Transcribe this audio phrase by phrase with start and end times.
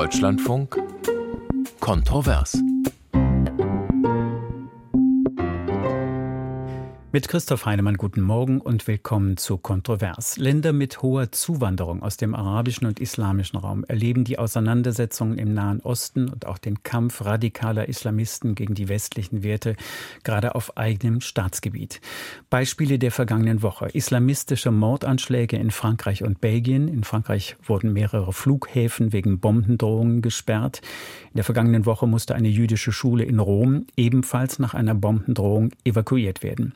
[0.00, 0.78] Deutschlandfunk
[1.78, 2.56] Kontrovers.
[7.12, 10.36] Mit Christoph Heinemann guten Morgen und willkommen zu Kontrovers.
[10.36, 15.80] Länder mit hoher Zuwanderung aus dem arabischen und islamischen Raum erleben die Auseinandersetzungen im Nahen
[15.80, 19.74] Osten und auch den Kampf radikaler Islamisten gegen die westlichen Werte
[20.22, 22.00] gerade auf eigenem Staatsgebiet.
[22.48, 23.88] Beispiele der vergangenen Woche.
[23.92, 26.86] Islamistische Mordanschläge in Frankreich und Belgien.
[26.86, 30.80] In Frankreich wurden mehrere Flughäfen wegen Bombendrohungen gesperrt.
[31.32, 36.44] In der vergangenen Woche musste eine jüdische Schule in Rom ebenfalls nach einer Bombendrohung evakuiert
[36.44, 36.74] werden.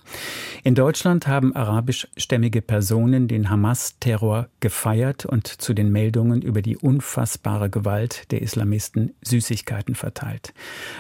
[0.66, 7.68] In Deutschland haben arabischstämmige Personen den Hamas-Terror gefeiert und zu den Meldungen über die unfassbare
[7.68, 10.54] Gewalt der Islamisten Süßigkeiten verteilt.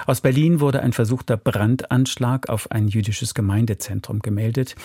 [0.06, 4.76] Aus Berlin wurde ein versuchter Brandanschlag auf ein jüdisches Gemeindezentrum gemeldet.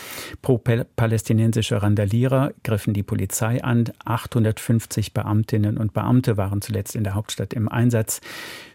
[0.41, 3.83] Pro-palästinensische Randalierer griffen die Polizei an.
[4.05, 8.21] 850 Beamtinnen und Beamte waren zuletzt in der Hauptstadt im Einsatz.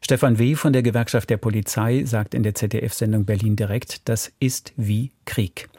[0.04, 0.54] Stefan W.
[0.54, 5.70] von der Gewerkschaft der Polizei sagt in der ZDF-Sendung Berlin direkt, das ist wie Krieg.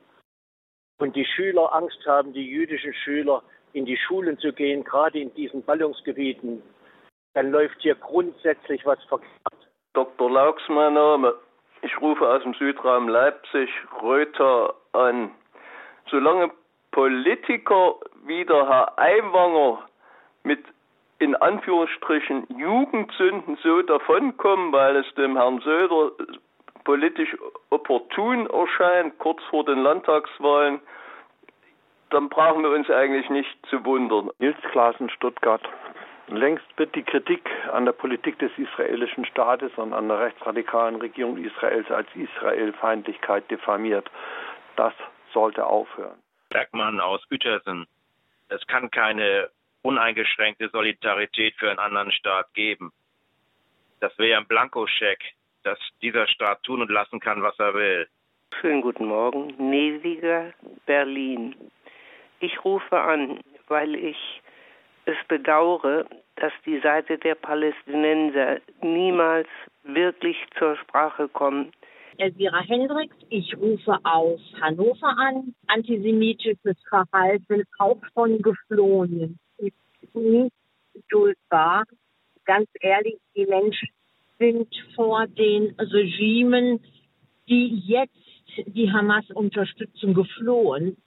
[0.98, 3.44] und die Schüler Angst haben, die jüdischen Schüler
[3.74, 6.62] in die Schulen zu gehen, gerade in diesen Ballungsgebieten,
[7.34, 9.30] dann läuft hier grundsätzlich was verkehrt.
[9.94, 10.32] Dr.
[10.32, 11.34] Laux, mein Name.
[11.82, 13.70] Ich rufe aus dem Südraum Leipzig,
[14.02, 15.32] Röther an.
[16.10, 16.52] Solange
[16.92, 19.80] Politiker wie der Herr Aiwanger
[20.44, 20.64] mit
[21.20, 26.12] in Anführungsstrichen Jugendsünden so davonkommen, weil es dem Herrn Söder
[26.84, 27.36] politisch
[27.70, 30.82] opportun erscheint, kurz vor den Landtagswahlen,
[32.10, 34.32] dann brauchen wir uns eigentlich nicht zu wundern.
[34.40, 35.62] Nils Klaassen, Stuttgart.
[36.28, 41.38] Längst wird die Kritik an der Politik des israelischen Staates und an der rechtsradikalen Regierung
[41.38, 44.10] Israels als Israelfeindlichkeit diffamiert.
[44.76, 44.94] Das
[45.34, 46.18] sollte aufhören.
[46.50, 47.88] Bergmann aus Uetersen.
[48.50, 49.50] Es kann keine
[49.82, 52.92] uneingeschränkte Solidarität für einen anderen Staat geben.
[54.00, 55.20] Das wäre ein Blankoscheck,
[55.64, 58.08] dass dieser Staat tun und lassen kann, was er will.
[58.60, 59.54] Schönen guten Morgen.
[59.58, 60.54] Neviger,
[60.86, 61.56] Berlin.
[62.40, 64.41] Ich rufe an, weil ich
[65.06, 69.48] es bedauere, dass die Seite der Palästinenser niemals
[69.84, 71.74] wirklich zur Sprache kommt.
[72.18, 75.56] Elvira Hendricks, ich rufe aus Hannover an.
[75.68, 80.54] Antisemitisches Verhalten auch von Geflohenen ist nicht
[81.10, 81.84] duldbar.
[82.46, 83.90] Ganz ehrlich, die Menschen
[84.38, 86.84] sind vor den Regimen,
[87.48, 88.14] die jetzt
[88.66, 90.98] die Hamas unterstützen, geflohen.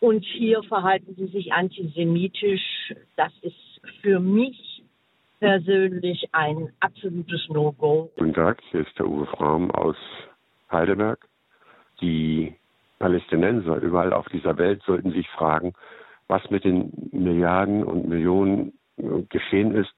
[0.00, 2.94] Und hier verhalten sie sich antisemitisch.
[3.16, 4.82] Das ist für mich
[5.40, 8.10] persönlich ein absolutes No-Go.
[8.16, 9.96] Guten Tag, hier ist der Uwe Fram aus
[10.70, 11.26] Heidelberg.
[12.00, 12.54] Die
[12.98, 15.72] Palästinenser überall auf dieser Welt sollten sich fragen,
[16.28, 19.92] was mit den Milliarden und Millionen äh, geschehen ist,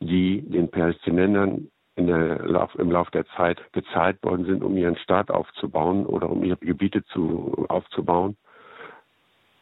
[0.00, 6.06] die den Palästinensern Lauf, im Laufe der Zeit gezahlt worden sind, um ihren Staat aufzubauen
[6.06, 8.36] oder um ihre Gebiete zu, aufzubauen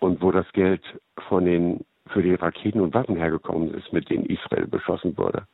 [0.03, 0.83] und wo das Geld
[1.29, 5.47] von den für die Raketen und Waffen hergekommen ist, mit denen Israel beschossen wurde.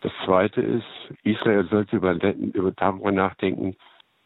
[0.00, 0.84] Das Zweite ist,
[1.22, 3.76] Israel sollte über, über darüber nachdenken,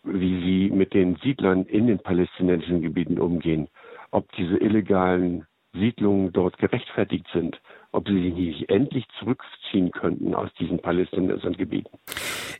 [0.02, 3.69] wie sie mit den Siedlern in den palästinensischen Gebieten umgehen,
[4.10, 7.60] ob diese illegalen Siedlungen dort gerechtfertigt sind
[7.93, 11.99] ob sie sich nicht endlich zurückziehen könnten aus diesen palästinensischen Gebieten.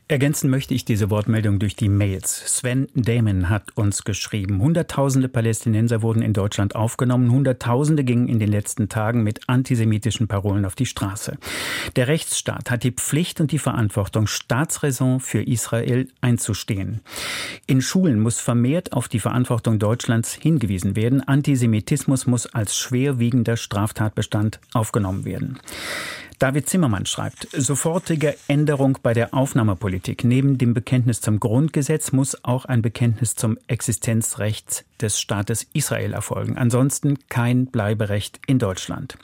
[0.09, 2.59] Ergänzen möchte ich diese Wortmeldung durch die Mails.
[2.59, 8.51] Sven Damon hat uns geschrieben, Hunderttausende Palästinenser wurden in Deutschland aufgenommen, Hunderttausende gingen in den
[8.51, 11.39] letzten Tagen mit antisemitischen Parolen auf die Straße.
[11.97, 17.01] Der Rechtsstaat hat die Pflicht und die Verantwortung, Staatsräson für Israel einzustehen.
[17.67, 21.23] In Schulen muss vermehrt auf die Verantwortung Deutschlands hingewiesen werden.
[21.23, 25.59] Antisemitismus muss als schwerwiegender Straftatbestand aufgenommen werden.
[26.39, 30.25] David Zimmermann schreibt, sofortige Änderung bei der Aufnahmepolitik.
[30.25, 36.59] Neben dem Bekenntnis zum Grundgesetz muss auch ein Bekenntnis zum Existenzrecht des Staates Israel erfolgen.
[36.59, 39.17] Ansonsten kein Bleiberecht in Deutschland.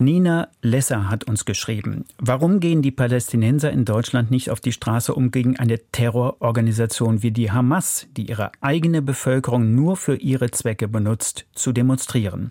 [0.00, 5.14] Nina Lesser hat uns geschrieben, warum gehen die Palästinenser in Deutschland nicht auf die Straße,
[5.14, 10.88] um gegen eine Terrororganisation wie die Hamas, die ihre eigene Bevölkerung nur für ihre Zwecke
[10.88, 12.50] benutzt, zu demonstrieren?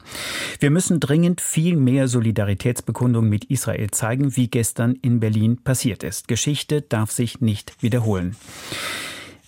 [0.60, 6.28] Wir müssen dringend viel mehr Solidaritätsbekundungen mit Israel zeigen, wie gestern in Berlin passiert ist.
[6.28, 8.36] Geschichte darf sich nicht wiederholen.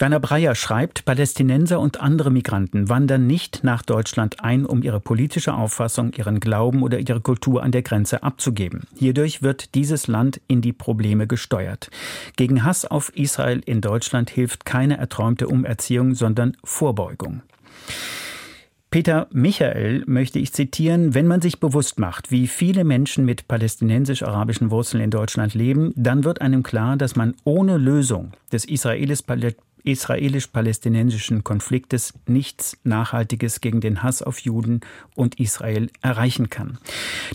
[0.02, 5.54] Werner Breyer schreibt, Palästinenser und andere Migranten wandern nicht nach Deutschland ein, um ihre politische
[5.54, 8.88] Auffassung, ihren Glauben oder ihre Kultur an der Grenze abzugeben.
[8.98, 11.92] Hierdurch wird dieses Land in die Probleme gesteuert.
[12.36, 17.44] Gegen Hass auf Israel in Deutschland hilft keine erträumte Umerziehung, sondern Vorbeugung.
[18.94, 24.70] Peter Michael möchte ich zitieren, wenn man sich bewusst macht, wie viele Menschen mit palästinensisch-arabischen
[24.70, 29.22] Wurzeln in Deutschland leben, dann wird einem klar, dass man ohne Lösung des Israelis
[29.84, 34.82] israelisch-palästinensischen Konfliktes nichts Nachhaltiges gegen den Hass auf Juden
[35.16, 36.78] und Israel erreichen kann.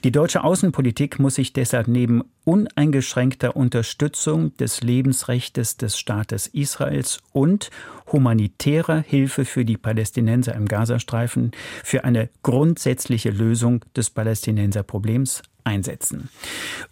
[0.04, 7.70] Die deutsche Außenpolitik muss sich deshalb neben uneingeschränkter Unterstützung des Lebensrechts des Staates Israels und
[8.12, 11.50] humanitärer Hilfe für die Palästinenser im Gazastreifen
[11.82, 16.28] für eine grundsätzliche Lösung des Palästinenserproblems einsetzen.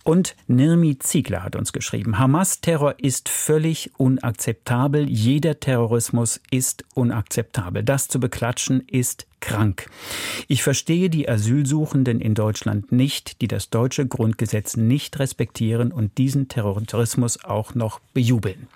[0.02, 5.08] Und Nirmi Ziegler hat uns geschrieben, Hamas-Terror ist völlig unakzeptabel.
[5.08, 7.82] Jeder Terrorismus ist unakzeptabel.
[7.82, 9.86] Das zu beklatschen ist krank.
[10.48, 16.48] Ich verstehe die Asylsuchenden in Deutschland nicht, die das deutsche Grundgesetz nicht respektieren und diesen
[16.48, 18.68] Terrorismus auch noch bejubeln.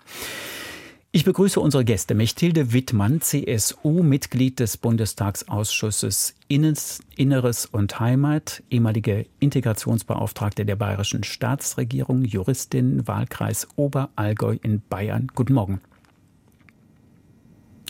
[1.10, 2.14] Ich begrüße unsere Gäste.
[2.14, 13.08] Mechtilde Wittmann, CSU, Mitglied des Bundestagsausschusses Inneres und Heimat, ehemalige Integrationsbeauftragte der bayerischen Staatsregierung, Juristin,
[13.08, 15.28] Wahlkreis Oberallgäu in Bayern.
[15.34, 15.80] Guten Morgen.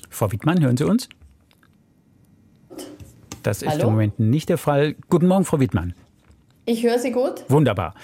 [0.08, 1.08] Frau Wittmann, hören Sie uns?
[3.42, 3.88] Das ist Hallo?
[3.88, 4.94] im Moment nicht der Fall.
[5.08, 5.92] Guten Morgen, Frau Wittmann.
[6.66, 7.44] Ich höre Sie gut.
[7.48, 7.94] Wunderbar.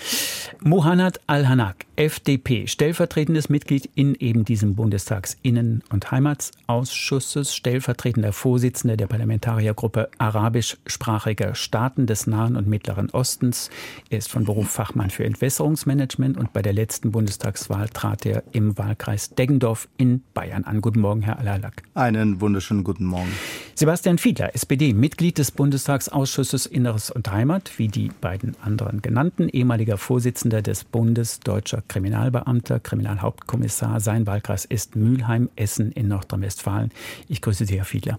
[0.60, 10.10] Mohanad Al-Hanak, FDP, stellvertretendes Mitglied in eben diesem Bundestagsinnen- und Heimatsausschusses, stellvertretender Vorsitzender der Parlamentariergruppe
[10.18, 13.70] arabischsprachiger Staaten des Nahen und Mittleren Ostens.
[14.10, 18.76] Er ist von Beruf Fachmann für Entwässerungsmanagement und bei der letzten Bundestagswahl trat er im
[18.76, 20.80] Wahlkreis Deggendorf in Bayern an.
[20.80, 21.84] Guten Morgen, Herr Al-Hanak.
[21.94, 23.30] Einen wunderschönen guten Morgen.
[23.76, 29.96] Sebastian Fiedler, SPD, Mitglied des Bundestagsausschusses Inneres und Heimat, wie die beiden anderen genannten, ehemaliger
[29.96, 34.00] Vorsitzender des Bundes deutscher Kriminalbeamter, Kriminalhauptkommissar.
[34.00, 36.90] Sein Wahlkreis ist Mülheim, Essen in Nordrhein-Westfalen.
[37.28, 38.18] Ich grüße Sie, Herr Fiedler.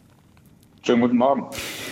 [0.85, 1.47] Schönen guten Morgen.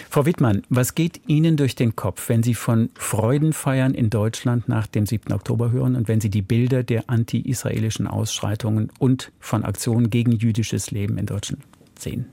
[0.08, 4.86] Frau Wittmann, was geht Ihnen durch den Kopf, wenn Sie von Freudenfeiern in Deutschland nach
[4.86, 5.34] dem 7.
[5.34, 10.92] Oktober hören und wenn Sie die Bilder der anti-israelischen Ausschreitungen und von Aktionen gegen jüdisches
[10.92, 11.64] Leben in Deutschland
[11.98, 12.28] sehen?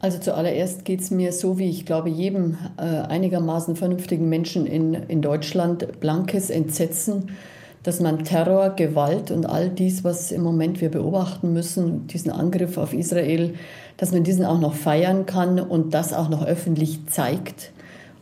[0.00, 4.94] Also zuallererst geht es mir so, wie ich glaube, jedem äh, einigermaßen vernünftigen Menschen in,
[4.94, 7.30] in Deutschland blankes Entsetzen,
[7.84, 12.76] dass man Terror, Gewalt und all dies, was im Moment wir beobachten müssen, diesen Angriff
[12.78, 13.54] auf Israel,
[13.98, 17.72] dass man diesen auch noch feiern kann und das auch noch öffentlich zeigt.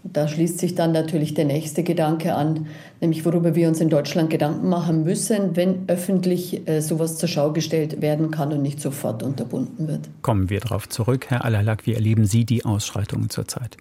[0.03, 2.67] Und da schließt sich dann natürlich der nächste Gedanke an,
[3.01, 7.53] nämlich worüber wir uns in Deutschland Gedanken machen müssen, wenn öffentlich äh, sowas zur Schau
[7.53, 10.11] gestellt werden kann und nicht sofort unterbunden wird.
[10.23, 11.27] Kommen wir darauf zurück.
[11.29, 13.77] Herr Allerlack, wie erleben Sie die Ausschreitungen zurzeit?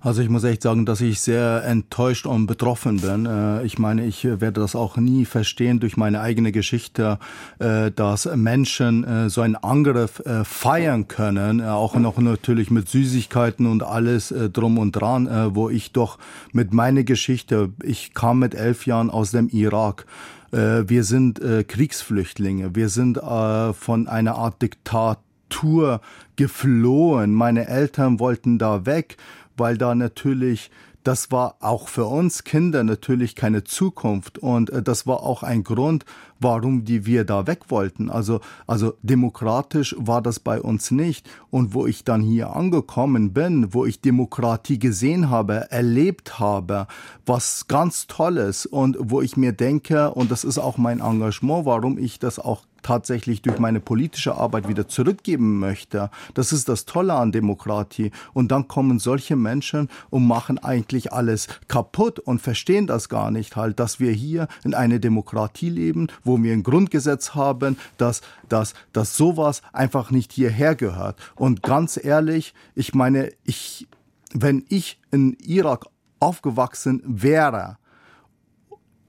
[0.00, 3.26] Also ich muss echt sagen, dass ich sehr enttäuscht und betroffen bin.
[3.26, 7.18] Äh, ich meine, ich werde das auch nie verstehen durch meine eigene Geschichte,
[7.58, 13.82] äh, dass Menschen äh, so einen Angriff feiern können, auch noch natürlich mit Süßigkeiten und
[13.82, 16.18] alles drum und dran, wo ich doch
[16.52, 20.06] mit meiner Geschichte, ich kam mit elf Jahren aus dem Irak.
[20.50, 22.74] Wir sind Kriegsflüchtlinge.
[22.74, 26.00] Wir sind von einer Art Diktatur
[26.36, 27.32] geflohen.
[27.32, 29.16] Meine Eltern wollten da weg
[29.58, 30.70] weil da natürlich
[31.08, 35.64] das war auch für uns Kinder natürlich keine Zukunft und äh, das war auch ein
[35.64, 36.04] Grund,
[36.38, 38.10] warum die wir da weg wollten.
[38.10, 41.28] Also, also demokratisch war das bei uns nicht.
[41.50, 46.86] Und wo ich dann hier angekommen bin, wo ich Demokratie gesehen habe, erlebt habe,
[47.24, 51.96] was ganz Tolles und wo ich mir denke, und das ist auch mein Engagement, warum
[51.96, 56.10] ich das auch tatsächlich durch meine politische Arbeit wieder zurückgeben möchte.
[56.34, 58.10] Das ist das Tolle an Demokratie.
[58.32, 63.56] Und dann kommen solche Menschen und machen eigentlich alles kaputt und verstehen das gar nicht
[63.56, 68.74] halt, dass wir hier in einer Demokratie leben, wo wir ein Grundgesetz haben, dass, dass,
[68.92, 71.18] dass sowas einfach nicht hierher gehört.
[71.34, 73.88] Und ganz ehrlich, ich meine, ich,
[74.32, 75.86] wenn ich in Irak
[76.20, 77.78] aufgewachsen wäre,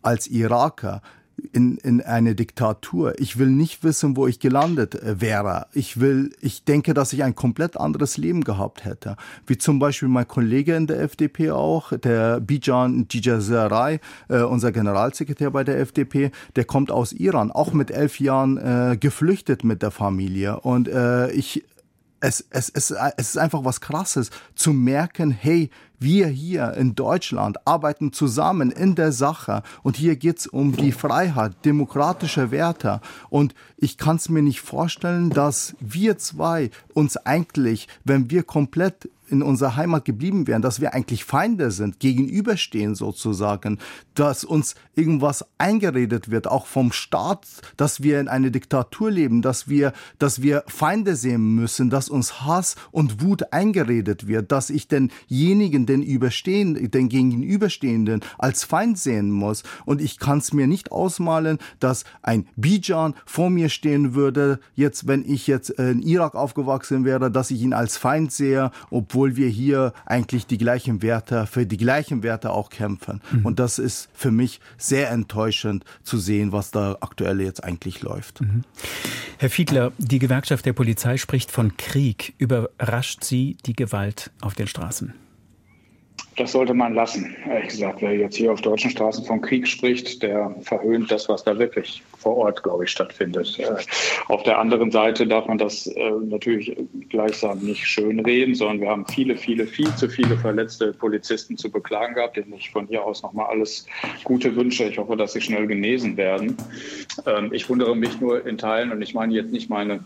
[0.01, 1.01] als Iraker,
[1.53, 3.19] in, in eine Diktatur.
[3.19, 5.67] Ich will nicht wissen, wo ich gelandet äh, wäre.
[5.73, 9.15] Ich will, ich denke, dass ich ein komplett anderes Leben gehabt hätte.
[9.47, 15.51] Wie zum Beispiel mein Kollege in der FDP auch, der Bijan Jijazarai, äh, unser Generalsekretär
[15.51, 19.91] bei der FDP, der kommt aus Iran, auch mit elf Jahren äh, geflüchtet mit der
[19.91, 20.59] Familie.
[20.59, 21.63] Und äh, ich
[22.21, 27.57] es, es, es, es ist einfach was Krasses zu merken, hey, wir hier in Deutschland
[27.67, 33.01] arbeiten zusammen in der Sache und hier geht's um die Freiheit, demokratische Werte.
[33.29, 39.09] Und ich kann es mir nicht vorstellen, dass wir zwei uns eigentlich, wenn wir komplett
[39.29, 43.79] in unserer Heimat geblieben wären, dass wir eigentlich Feinde sind, gegenüberstehen sozusagen,
[44.13, 49.69] dass uns irgendwas eingeredet wird, auch vom Staat, dass wir in einer Diktatur leben, dass
[49.69, 54.87] wir, dass wir Feinde sehen müssen, dass uns Hass und Wut eingeredet wird, dass ich
[54.87, 59.63] denjenigen, den überstehen, den Gegenüberstehenden als Feind sehen muss.
[59.85, 65.07] Und ich kann es mir nicht ausmalen, dass ein Bijan vor mir stehen würde, jetzt,
[65.07, 69.35] wenn ich jetzt in Irak aufgewachsen wäre, dass ich ihn als Feind sehe, obwohl obwohl
[69.35, 73.19] wir hier eigentlich die gleichen Werte, für die gleichen Werte auch kämpfen.
[73.31, 73.45] Mhm.
[73.45, 78.39] Und das ist für mich sehr enttäuschend zu sehen, was da aktuell jetzt eigentlich läuft.
[78.39, 78.63] Mhm.
[79.37, 82.33] Herr Fiedler, die Gewerkschaft der Polizei spricht von Krieg.
[82.37, 85.13] Überrascht Sie die Gewalt auf den Straßen?
[86.39, 87.35] Das sollte man lassen.
[87.49, 91.43] Ehrlich gesagt, wer jetzt hier auf deutschen Straßen von Krieg spricht, der verhöhnt das, was
[91.43, 93.59] da wirklich vor Ort, glaube ich, stattfindet.
[93.59, 93.75] Äh,
[94.29, 96.77] auf der anderen Seite darf man das äh, natürlich
[97.09, 102.15] gleichsam nicht schönreden, sondern wir haben viele, viele, viel zu viele verletzte Polizisten zu beklagen
[102.15, 103.85] gehabt, denen ich von hier aus nochmal alles
[104.23, 104.85] Gute wünsche.
[104.85, 106.55] Ich hoffe, dass sie schnell genesen werden.
[107.25, 110.05] Ähm, ich wundere mich nur in Teilen, und ich meine jetzt nicht meine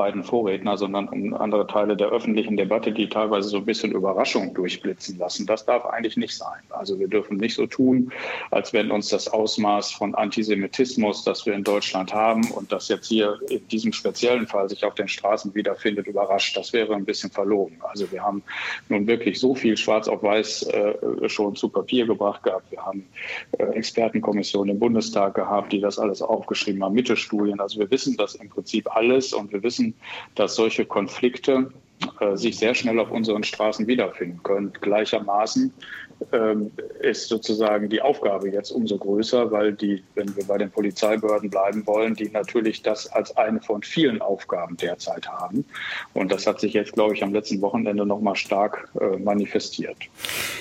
[0.00, 4.54] beiden Vorredner, sondern um andere Teile der öffentlichen Debatte, die teilweise so ein bisschen Überraschung
[4.54, 5.44] durchblitzen lassen.
[5.44, 6.62] Das darf eigentlich nicht sein.
[6.70, 8.10] Also wir dürfen nicht so tun,
[8.50, 13.08] als wenn uns das Ausmaß von Antisemitismus, das wir in Deutschland haben und das jetzt
[13.08, 16.56] hier in diesem speziellen Fall sich auf den Straßen wiederfindet, überrascht.
[16.56, 17.76] Das wäre ein bisschen verlogen.
[17.82, 18.42] Also wir haben
[18.88, 22.70] nun wirklich so viel schwarz auf weiß äh, schon zu Papier gebracht gehabt.
[22.70, 23.04] Wir haben
[23.58, 27.60] äh, Expertenkommissionen im Bundestag gehabt, die das alles aufgeschrieben haben, Mittelstudien.
[27.60, 29.89] Also wir wissen das im Prinzip alles und wir wissen,
[30.34, 31.72] dass solche Konflikte
[32.20, 34.72] äh, sich sehr schnell auf unseren Straßen wiederfinden können.
[34.80, 35.72] Gleichermaßen
[36.32, 36.70] ähm,
[37.00, 41.86] ist sozusagen die Aufgabe jetzt umso größer, weil die, wenn wir bei den Polizeibehörden bleiben
[41.86, 45.64] wollen, die natürlich das als eine von vielen Aufgaben derzeit haben.
[46.12, 49.96] Und das hat sich jetzt, glaube ich, am letzten Wochenende nochmal stark äh, manifestiert.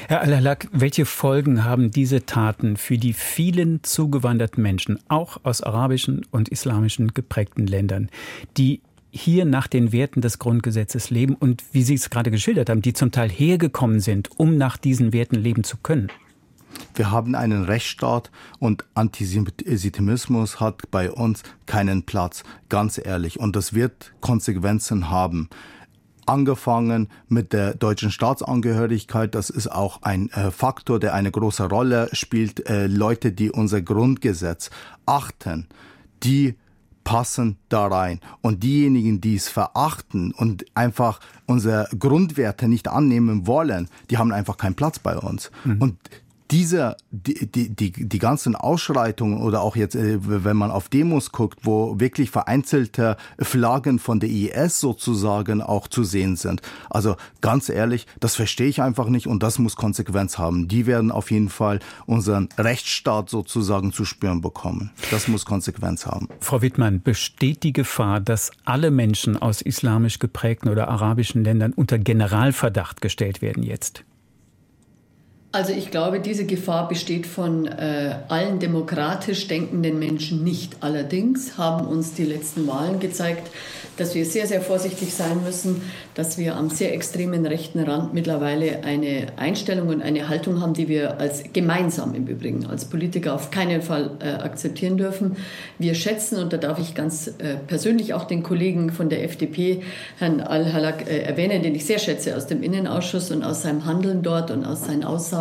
[0.07, 6.25] Herr Alalak, welche Folgen haben diese Taten für die vielen zugewanderten Menschen, auch aus arabischen
[6.31, 8.09] und islamischen geprägten Ländern,
[8.57, 12.81] die hier nach den Werten des Grundgesetzes leben und wie Sie es gerade geschildert haben,
[12.81, 16.11] die zum Teil hergekommen sind, um nach diesen Werten leben zu können?
[16.95, 23.39] Wir haben einen Rechtsstaat und Antisemitismus hat bei uns keinen Platz, ganz ehrlich.
[23.39, 25.49] Und das wird Konsequenzen haben
[26.29, 29.33] angefangen mit der deutschen Staatsangehörigkeit.
[29.33, 32.69] Das ist auch ein äh, Faktor, der eine große Rolle spielt.
[32.69, 34.69] Äh, Leute, die unser Grundgesetz
[35.07, 35.67] achten,
[36.23, 36.55] die
[37.09, 38.19] passen da rein.
[38.41, 44.57] Und diejenigen, die es verachten und einfach unsere Grundwerte nicht annehmen wollen, die haben einfach
[44.57, 45.49] keinen Platz bei uns.
[45.63, 45.81] Mhm.
[45.81, 45.97] Und
[46.51, 51.31] diese, die, die, die, die ganzen Ausschreitungen oder auch jetzt, äh, wenn man auf Demos
[51.31, 56.61] guckt, wo wirklich vereinzelte Flaggen von der IS sozusagen auch zu sehen sind.
[56.89, 60.67] Also ganz ehrlich, das verstehe ich einfach nicht und das muss Konsequenz haben.
[60.67, 64.91] Die werden auf jeden Fall unseren Rechtsstaat sozusagen zu spüren bekommen.
[65.11, 66.27] Das muss Konsequenz haben.
[66.39, 71.99] Frau Wittmann, besteht die Gefahr, dass alle Menschen aus islamisch geprägten oder arabischen Ländern unter
[71.99, 74.03] Generalverdacht gestellt werden jetzt?
[75.51, 80.77] Also ich glaube, diese Gefahr besteht von äh, allen demokratisch denkenden Menschen nicht.
[80.81, 83.49] Allerdings haben uns die letzten Wahlen gezeigt,
[83.97, 85.81] dass wir sehr, sehr vorsichtig sein müssen,
[86.13, 90.87] dass wir am sehr extremen rechten Rand mittlerweile eine Einstellung und eine Haltung haben, die
[90.87, 95.35] wir als gemeinsam im Übrigen als Politiker auf keinen Fall äh, akzeptieren dürfen.
[95.79, 99.81] Wir schätzen, und da darf ich ganz äh, persönlich auch den Kollegen von der FDP,
[100.19, 104.21] Herrn Al-Halak, äh, erwähnen, den ich sehr schätze aus dem Innenausschuss und aus seinem Handeln
[104.21, 105.38] dort und aus seinen Aussagen.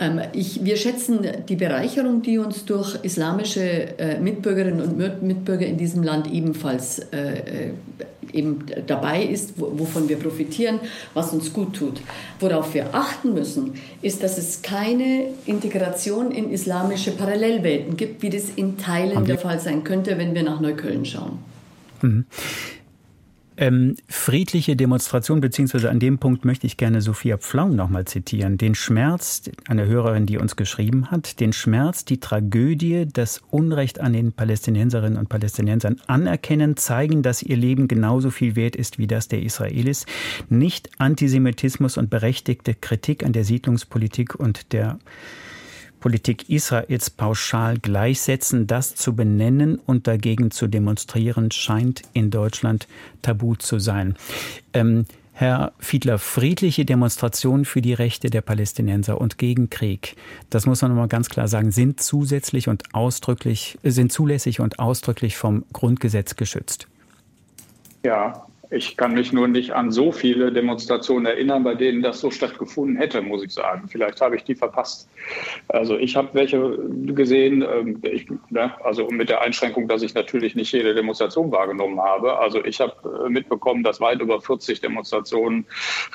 [0.00, 5.76] Ähm, ich, wir schätzen die Bereicherung, die uns durch islamische äh, Mitbürgerinnen und Mitbürger in
[5.76, 7.70] diesem Land ebenfalls äh, äh,
[8.32, 10.80] eben dabei ist, wovon wir profitieren,
[11.14, 12.00] was uns gut tut.
[12.40, 18.50] Worauf wir achten müssen, ist, dass es keine Integration in islamische Parallelwelten gibt, wie das
[18.56, 21.38] in Teilen der Fall sein könnte, wenn wir nach Neukölln schauen.
[22.02, 22.24] Mhm.
[23.56, 28.58] Ähm, friedliche Demonstration, beziehungsweise an dem Punkt möchte ich gerne Sophia Pflaum nochmal zitieren.
[28.58, 34.12] Den Schmerz, eine Hörerin, die uns geschrieben hat, den Schmerz, die Tragödie, das Unrecht an
[34.12, 39.28] den Palästinenserinnen und Palästinensern anerkennen, zeigen, dass ihr Leben genauso viel wert ist wie das
[39.28, 40.04] der Israelis.
[40.48, 44.98] Nicht Antisemitismus und berechtigte Kritik an der Siedlungspolitik und der
[46.04, 52.88] Politik Israels pauschal gleichsetzen, das zu benennen und dagegen zu demonstrieren, scheint in Deutschland
[53.22, 54.14] tabu zu sein.
[54.74, 60.14] Ähm, Herr Fiedler, friedliche Demonstrationen für die Rechte der Palästinenser und gegen Krieg,
[60.50, 65.38] das muss man nochmal ganz klar sagen, sind zusätzlich und ausdrücklich, sind zulässig und ausdrücklich
[65.38, 66.86] vom Grundgesetz geschützt.
[68.04, 72.30] Ja, ich kann mich nur nicht an so viele Demonstrationen erinnern, bei denen das so
[72.30, 73.88] stattgefunden hätte, muss ich sagen.
[73.88, 75.08] Vielleicht habe ich die verpasst.
[75.68, 80.54] Also ich habe welche gesehen, ähm, ich, ne, also mit der Einschränkung, dass ich natürlich
[80.54, 82.38] nicht jede Demonstration wahrgenommen habe.
[82.38, 85.66] Also ich habe äh, mitbekommen, dass weit über 40 Demonstrationen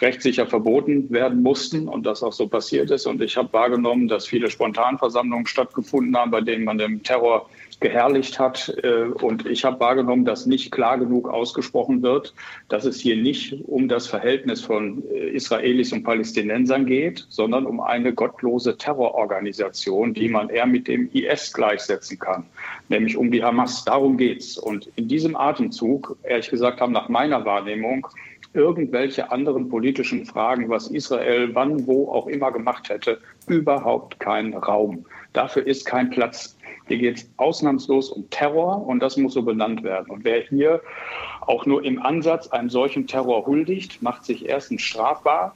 [0.02, 3.08] rechtssicher verboten werden mussten und das auch so passiert ist.
[3.08, 7.50] Und ich habe wahrgenommen, dass viele Spontanversammlungen stattgefunden haben, bei denen man dem Terror
[7.80, 8.74] geherrlicht hat.
[8.84, 12.34] Äh, und ich habe wahrgenommen, dass nicht klar genug ausgesprochen wird,
[12.68, 17.80] dass es hier nicht um das Verhältnis von äh, Israelis und Palästinensern geht, sondern um
[17.80, 22.46] eine gottlose Terrororganisation, die man eher mit dem IS gleichsetzen kann,
[22.90, 23.86] nämlich um die Hamas.
[23.86, 24.58] Darum geht's.
[24.58, 28.08] Und in diesem Atemzug, ehrlich gesagt, haben nach meiner Wahrnehmung
[28.54, 35.06] irgendwelche anderen politischen Fragen, was Israel wann, wo auch immer gemacht hätte, überhaupt keinen Raum.
[35.34, 36.58] Dafür ist kein Platz.
[36.90, 40.10] Hier geht es ausnahmslos um Terror und das muss so benannt werden.
[40.10, 40.82] Und wer hier
[41.42, 45.56] auch nur im Ansatz einem solchen Terror huldigt, macht sich erstens strafbar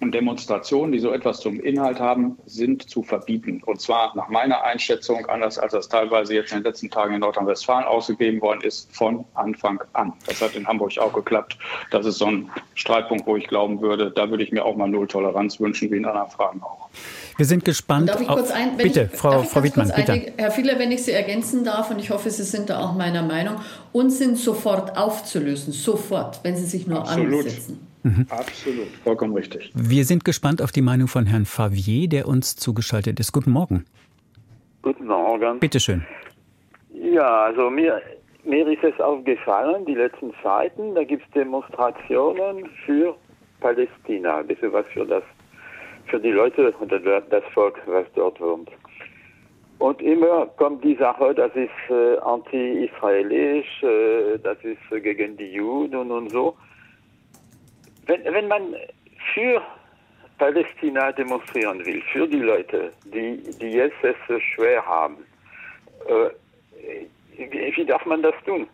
[0.00, 3.62] und Demonstrationen, die so etwas zum Inhalt haben, sind zu verbieten.
[3.64, 7.20] Und zwar nach meiner Einschätzung, anders als das teilweise jetzt in den letzten Tagen in
[7.20, 10.14] Nordrhein-Westfalen ausgegeben worden ist, von Anfang an.
[10.26, 11.58] Das hat in Hamburg auch geklappt.
[11.90, 14.88] Das ist so ein Streitpunkt, wo ich glauben würde, da würde ich mir auch mal
[14.88, 16.88] Null Toleranz wünschen, wie in anderen Fragen auch.
[17.36, 18.08] Wir sind gespannt.
[18.08, 20.12] Darf ich kurz ein, bitte, ich, Frau, Frau Wittmann, bitte.
[20.12, 22.94] Einige, Herr Fiedler, wenn ich Sie ergänzen darf, und ich hoffe, Sie sind da auch
[22.94, 23.56] meiner Meinung,
[23.92, 27.46] uns sind sofort aufzulösen, sofort, wenn Sie sich nur Absolut.
[27.46, 27.89] ansetzen.
[28.02, 28.26] Mhm.
[28.30, 29.70] Absolut, vollkommen richtig.
[29.74, 33.32] Wir sind gespannt auf die Meinung von Herrn Favier, der uns zugeschaltet ist.
[33.32, 33.84] Guten Morgen.
[34.82, 35.58] Guten Morgen.
[35.60, 36.06] Bitte schön.
[36.94, 38.00] Ja, also mir,
[38.44, 43.14] mir ist es aufgefallen, die letzten Zeiten, da gibt es Demonstrationen für
[43.60, 45.22] Palästina, ein bisschen was für das,
[46.06, 48.70] für die Leute und das Volk, was dort wohnt.
[49.78, 56.10] Und immer kommt die Sache, das ist äh, anti-israelisch, äh, das ist gegen die Juden
[56.10, 56.54] und so.
[58.06, 58.74] Wenn, wenn man
[59.34, 59.62] für
[60.38, 65.16] Palästina demonstrieren will, für die Leute, die, die jetzt es so schwer haben,
[66.06, 66.30] äh,
[67.76, 68.66] wie darf man das tun?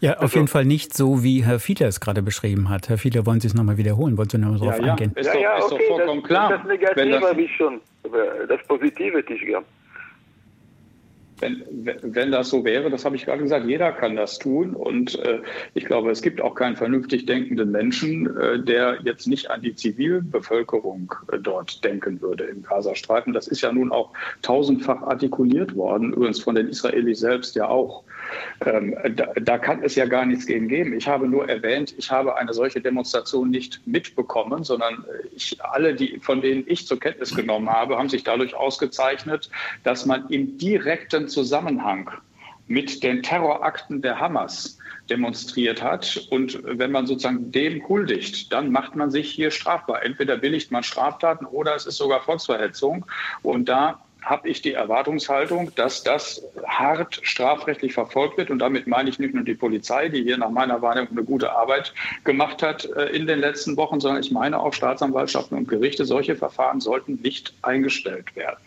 [0.00, 2.88] Ja, auf also, jeden Fall nicht so, wie Herr Fiedler es gerade beschrieben hat.
[2.88, 4.18] Herr Fiedler, wollen Sie es nochmal wiederholen?
[4.18, 5.14] Wollen Sie nochmal darauf ja, eingehen?
[5.16, 6.50] Ja, ja, ist doch, ist doch vollkommen das, klar.
[6.50, 7.80] Das Negative habe ich schon,
[8.48, 9.64] das Positive hätte ich gern.
[11.40, 11.62] Wenn,
[12.02, 14.74] wenn das so wäre, das habe ich gerade gesagt, jeder kann das tun.
[14.74, 15.40] Und äh,
[15.74, 19.74] ich glaube, es gibt auch keinen vernünftig denkenden Menschen, äh, der jetzt nicht an die
[19.74, 23.32] Zivilbevölkerung äh, dort denken würde im Gazastreifen.
[23.32, 28.04] Das ist ja nun auch tausendfach artikuliert worden, übrigens von den Israelis selbst ja auch.
[28.64, 30.94] Ähm, da, da, kann es ja gar nichts gegen geben.
[30.94, 36.18] Ich habe nur erwähnt, ich habe eine solche Demonstration nicht mitbekommen, sondern ich, alle, die,
[36.20, 39.50] von denen ich zur Kenntnis genommen habe, haben sich dadurch ausgezeichnet,
[39.84, 42.10] dass man im direkten Zusammenhang
[42.68, 44.78] mit den Terrorakten der Hamas
[45.10, 46.26] demonstriert hat.
[46.30, 50.04] Und wenn man sozusagen dem huldigt, dann macht man sich hier strafbar.
[50.04, 53.04] Entweder billigt man Straftaten oder es ist sogar Volksverhetzung.
[53.42, 58.50] Und da habe ich die Erwartungshaltung, dass das hart strafrechtlich verfolgt wird.
[58.50, 61.52] Und damit meine ich nicht nur die Polizei, die hier nach meiner Wahrnehmung eine gute
[61.52, 61.92] Arbeit
[62.24, 66.04] gemacht hat äh, in den letzten Wochen, sondern ich meine auch Staatsanwaltschaften und Gerichte.
[66.04, 68.58] Solche Verfahren sollten nicht eingestellt werden.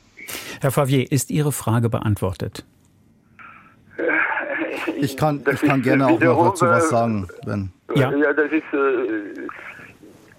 [0.61, 2.65] Herr Favier, ist Ihre Frage beantwortet?
[4.97, 7.71] Ich kann, ich kann gerne auch noch dazu was sagen, Ben.
[7.95, 8.63] Ja, ja das ist.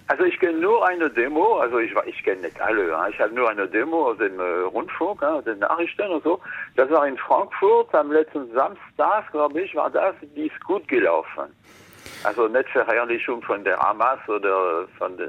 [0.09, 3.09] Also ich kenne nur eine Demo, also ich, ich kenne nicht alle, ja.
[3.09, 6.41] ich habe nur eine Demo aus dem äh, Rundfunk, ja, den Nachrichten und so.
[6.77, 11.45] Das war in Frankfurt am letzten Samstag, glaube ich, war das, die ist gut gelaufen.
[12.23, 15.29] Also nicht Verherrlichung von der Hamas oder von, de,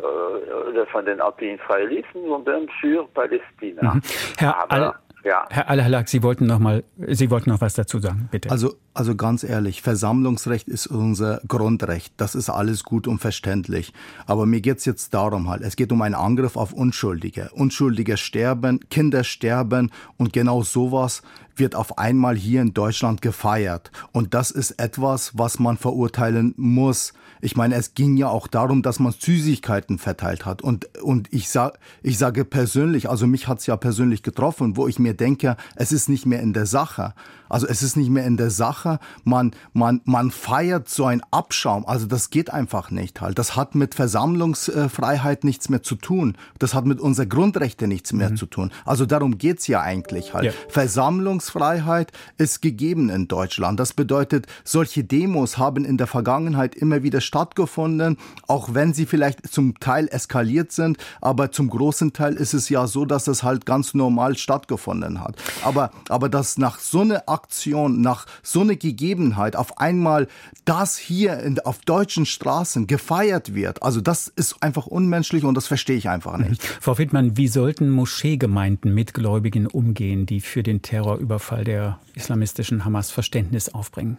[0.00, 3.94] äh, oder von den Anti-Israelisten, sondern für Palästina.
[3.94, 4.02] Mhm.
[4.38, 5.46] Herr Aber, ja.
[5.50, 8.50] Herr Al-Halak, Sie wollten noch mal, Sie wollten noch was dazu sagen, bitte.
[8.50, 12.14] Also, also ganz ehrlich, Versammlungsrecht ist unser Grundrecht.
[12.16, 13.92] Das ist alles gut und verständlich.
[14.26, 17.50] Aber mir geht's jetzt darum halt, es geht um einen Angriff auf Unschuldige.
[17.54, 21.22] Unschuldige sterben, Kinder sterben und genau sowas
[21.58, 23.90] wird auf einmal hier in Deutschland gefeiert.
[24.12, 27.12] Und das ist etwas, was man verurteilen muss.
[27.40, 30.62] Ich meine, es ging ja auch darum, dass man Süßigkeiten verteilt hat.
[30.62, 34.98] Und, und ich, sag, ich sage persönlich, also mich hat's ja persönlich getroffen, wo ich
[34.98, 37.14] mir denke, es ist nicht mehr in der Sache.
[37.48, 38.98] Also es ist nicht mehr in der Sache.
[39.24, 41.86] Man, man, man feiert so ein Abschaum.
[41.86, 43.38] Also das geht einfach nicht halt.
[43.38, 46.36] Das hat mit Versammlungsfreiheit nichts mehr zu tun.
[46.58, 48.36] Das hat mit unseren Grundrechten nichts mehr mhm.
[48.36, 48.70] zu tun.
[48.84, 50.46] Also darum geht's ja eigentlich halt.
[50.46, 50.52] Ja.
[50.68, 53.78] Versammlungsfreiheit ist gegeben in Deutschland.
[53.80, 59.52] Das bedeutet, solche Demos haben in der Vergangenheit immer wieder stattgefunden, auch wenn sie vielleicht
[59.52, 60.98] zum Teil eskaliert sind.
[61.20, 65.36] Aber zum großen Teil ist es ja so, dass es halt ganz normal stattgefunden hat.
[65.64, 70.26] Aber, aber dass nach so einer Aktion, nach so einer Gegebenheit auf einmal
[70.64, 75.66] das hier in, auf deutschen Straßen gefeiert wird, also das ist einfach unmenschlich und das
[75.66, 76.62] verstehe ich einfach nicht.
[76.62, 76.80] Mhm.
[76.80, 83.10] Frau Wittmann, wie sollten Moscheegemeinden mit Gläubigen umgehen, die für den Terrorüberfall der islamistischen Hamas
[83.10, 84.16] Verständnis aufbringen?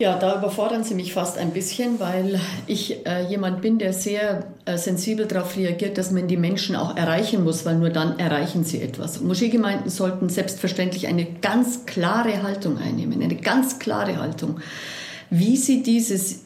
[0.00, 4.46] Ja, da überfordern Sie mich fast ein bisschen, weil ich äh, jemand bin, der sehr
[4.64, 8.62] äh, sensibel darauf reagiert, dass man die Menschen auch erreichen muss, weil nur dann erreichen
[8.62, 9.20] sie etwas.
[9.20, 14.60] Moscheegemeinden sollten selbstverständlich eine ganz klare Haltung einnehmen, eine ganz klare Haltung.
[15.30, 16.42] Wie sie dieses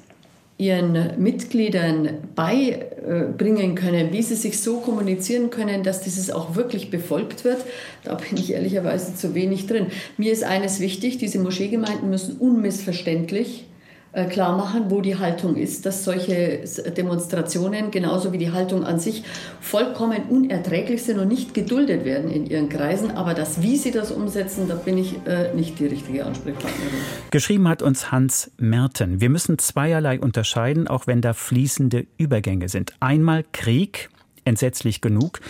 [0.63, 7.45] ihren Mitgliedern beibringen können, wie sie sich so kommunizieren können, dass dieses auch wirklich befolgt
[7.45, 7.59] wird,
[8.05, 9.87] da bin ich ehrlicherweise zu wenig drin.
[10.17, 13.65] Mir ist eines wichtig, diese Moscheegemeinden müssen unmissverständlich
[14.13, 16.65] klar machen, wo die Haltung ist, dass solche
[16.97, 19.25] Demonstrationen genauso wie die Haltung an sich
[19.61, 23.13] vollkommen unerträglich sind und nicht geduldet werden in ihren Kreisen.
[23.13, 26.93] Aber das, wie sie das umsetzen, da bin ich äh, nicht die richtige Ansprechpartnerin.
[27.31, 29.21] Geschrieben hat uns Hans Merten.
[29.23, 32.93] Wir müssen zweierlei unterscheiden, auch wenn da fließende Übergänge sind.
[33.01, 34.11] Einmal Krieg,
[34.45, 35.41] entsetzlich genug,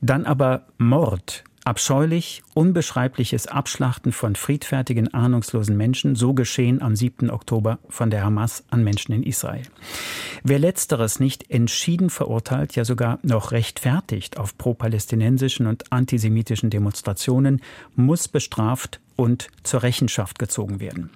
[0.00, 7.30] dann aber Mord, Abscheulich, unbeschreibliches Abschlachten von friedfertigen, ahnungslosen Menschen, so geschehen am 7.
[7.30, 9.62] Oktober von der Hamas an Menschen in Israel.
[10.42, 17.60] Wer letzteres nicht entschieden verurteilt, ja sogar noch rechtfertigt auf pro-palästinensischen und antisemitischen Demonstrationen,
[17.96, 21.10] muss bestraft und zur Rechenschaft gezogen werden.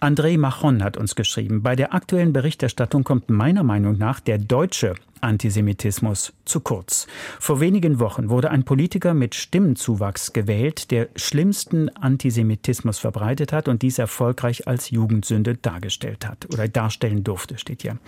[0.00, 4.96] André Machon hat uns geschrieben, bei der aktuellen Berichterstattung kommt meiner Meinung nach der deutsche
[5.20, 7.06] Antisemitismus zu kurz.
[7.38, 13.82] Vor wenigen Wochen wurde ein Politiker mit Stimmenzuwachs gewählt, der schlimmsten Antisemitismus verbreitet hat und
[13.82, 17.98] dies erfolgreich als Jugendsünde dargestellt hat oder darstellen durfte, steht hier.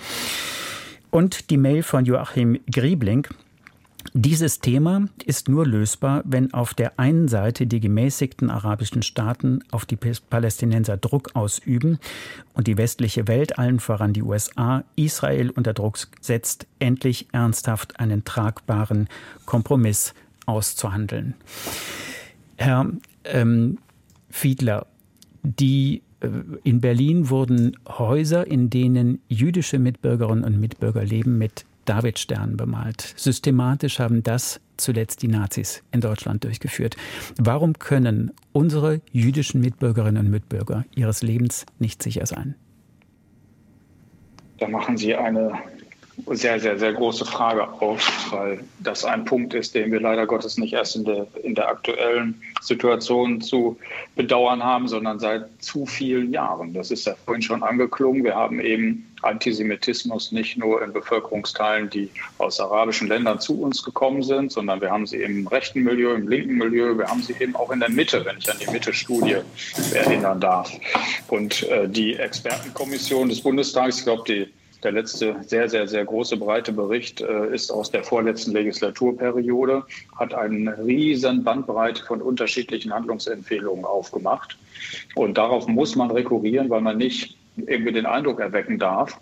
[1.13, 3.29] Und die Mail von Joachim Griebling.
[4.13, 9.87] Dieses Thema ist nur lösbar, wenn auf der einen Seite die gemäßigten arabischen Staaten auf
[9.87, 11.99] die Palästinenser Druck ausüben
[12.53, 18.25] und die westliche Welt, allen voran die USA, Israel unter Druck setzt, endlich ernsthaft einen
[18.25, 19.09] tragbaren
[19.47, 20.15] Kompromiss
[20.47, 21.35] auszuhandeln.
[22.57, 22.91] Herr
[23.25, 23.79] ähm,
[24.31, 24.87] Fiedler,
[25.43, 26.29] die äh,
[26.63, 33.15] in Berlin wurden Häuser, in denen jüdische Mitbürgerinnen und Mitbürger leben, mit Davidstern bemalt.
[33.17, 36.97] Systematisch haben das zuletzt die Nazis in Deutschland durchgeführt.
[37.39, 42.55] Warum können unsere jüdischen Mitbürgerinnen und Mitbürger ihres Lebens nicht sicher sein?
[44.59, 45.53] Da machen Sie eine
[46.27, 50.59] sehr, sehr, sehr große Frage auf, weil das ein Punkt ist, den wir leider Gottes
[50.59, 53.77] nicht erst in der, in der aktuellen Situation zu
[54.15, 56.73] bedauern haben, sondern seit zu vielen Jahren.
[56.73, 58.25] Das ist ja vorhin schon angeklungen.
[58.25, 64.23] Wir haben eben Antisemitismus nicht nur in Bevölkerungsteilen, die aus arabischen Ländern zu uns gekommen
[64.23, 67.57] sind, sondern wir haben sie im rechten Milieu, im linken Milieu, wir haben sie eben
[67.57, 69.37] auch in der Mitte, wenn ich an die Mitte-Studie
[69.95, 70.71] erinnern darf.
[71.29, 74.53] Und äh, die Expertenkommission des Bundestages, ich glaube, die
[74.85, 79.83] Der letzte sehr, sehr, sehr große, breite Bericht äh, ist aus der vorletzten Legislaturperiode,
[80.19, 84.59] hat eine riesen Bandbreite von unterschiedlichen Handlungsempfehlungen aufgemacht.
[85.15, 89.19] Und darauf muss man rekurrieren, weil man nicht irgendwie den Eindruck erwecken darf,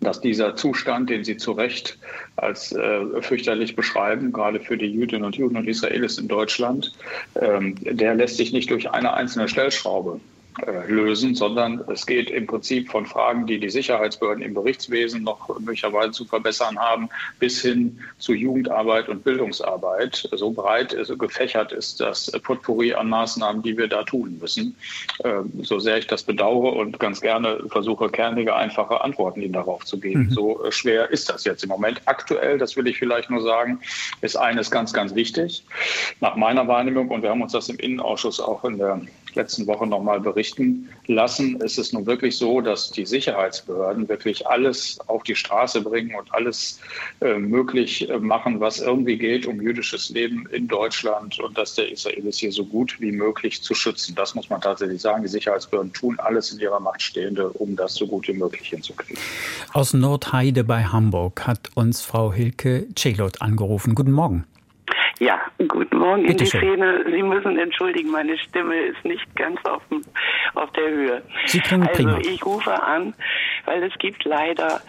[0.00, 1.98] dass dieser Zustand, den Sie zu Recht
[2.36, 6.92] als äh, fürchterlich beschreiben, gerade für die Jüdinnen und Juden und Israelis in Deutschland,
[7.40, 10.20] ähm, der lässt sich nicht durch eine einzelne Stellschraube
[10.86, 16.12] lösen, sondern es geht im Prinzip von Fragen, die die Sicherheitsbehörden im Berichtswesen noch möglicherweise
[16.12, 20.28] zu verbessern haben, bis hin zu Jugendarbeit und Bildungsarbeit.
[20.32, 24.76] So breit so gefächert ist das Potpourri an Maßnahmen, die wir da tun müssen.
[25.24, 29.84] Ähm, so sehr ich das bedauere und ganz gerne versuche, kernige, einfache Antworten Ihnen darauf
[29.84, 30.24] zu geben.
[30.24, 30.30] Mhm.
[30.30, 32.02] So äh, schwer ist das jetzt im Moment.
[32.06, 33.80] Aktuell, das will ich vielleicht nur sagen,
[34.20, 35.64] ist eines ganz, ganz wichtig.
[36.20, 39.00] Nach meiner Wahrnehmung, und wir haben uns das im Innenausschuss auch in der
[39.34, 44.46] letzten Woche noch mal berichten lassen, ist es nun wirklich so, dass die Sicherheitsbehörden wirklich
[44.46, 46.80] alles auf die Straße bringen und alles
[47.20, 51.90] äh, möglich äh, machen, was irgendwie geht, um jüdisches Leben in Deutschland und das der
[51.90, 54.14] Israelis hier so gut wie möglich zu schützen.
[54.14, 55.22] Das muss man tatsächlich sagen.
[55.22, 59.22] Die Sicherheitsbehörden tun alles in ihrer Macht Stehende, um das so gut wie möglich hinzukriegen.
[59.72, 63.94] Aus Nordheide bei Hamburg hat uns Frau Hilke Celot angerufen.
[63.94, 64.44] Guten Morgen.
[65.18, 66.60] Ja, guten Morgen Bitte in die schön.
[66.60, 67.04] Szene.
[67.10, 70.02] Sie müssen entschuldigen, meine Stimme ist nicht ganz auf, dem,
[70.54, 71.22] auf der Höhe.
[71.46, 72.18] Sie klingen also prima.
[72.18, 73.14] ich rufe an,
[73.64, 74.80] weil es gibt leider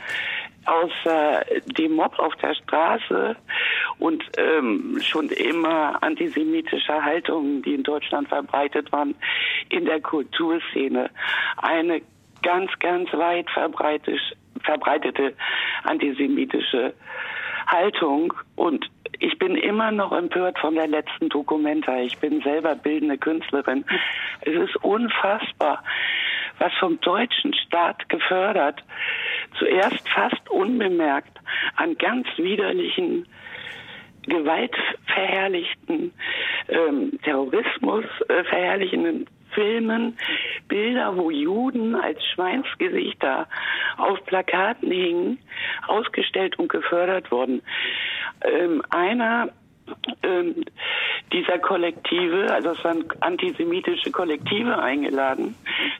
[0.65, 1.45] außer
[1.77, 3.35] dem Mob auf der Straße
[3.97, 9.15] und ähm, schon immer antisemitische Haltungen, die in Deutschland verbreitet waren,
[9.69, 11.09] in der Kulturszene
[11.57, 12.01] eine
[12.43, 14.19] ganz, ganz weit verbreitet,
[14.63, 15.33] verbreitete
[15.83, 16.93] antisemitische
[17.67, 21.99] Haltung und ich bin immer noch empört von der letzten Dokumenta.
[22.01, 23.85] Ich bin selber bildende Künstlerin.
[24.41, 25.83] Es ist unfassbar,
[26.57, 28.83] was vom deutschen Staat gefördert,
[29.57, 31.37] zuerst fast unbemerkt
[31.75, 33.27] an ganz widerlichen
[34.23, 36.13] gewaltverherrlichten,
[36.67, 40.17] ähm, Terrorismus äh, verherrlichenden Filmen,
[40.67, 43.47] Bilder, wo Juden als Schweinsgesichter
[43.97, 45.39] auf Plakaten hingen,
[45.87, 47.61] ausgestellt und gefördert wurden.
[48.43, 49.49] Ähm, einer
[50.23, 50.63] ähm,
[51.33, 55.55] dieser Kollektive, also es waren antisemitische Kollektive eingeladen,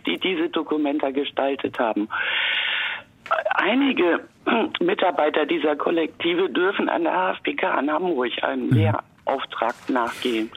[0.06, 2.08] die diese Dokumenta gestaltet haben.
[3.56, 4.28] Einige
[4.80, 10.52] Mitarbeiter dieser Kollektive dürfen an der HFPK in Hamburg einen Lehrauftrag nachgehen,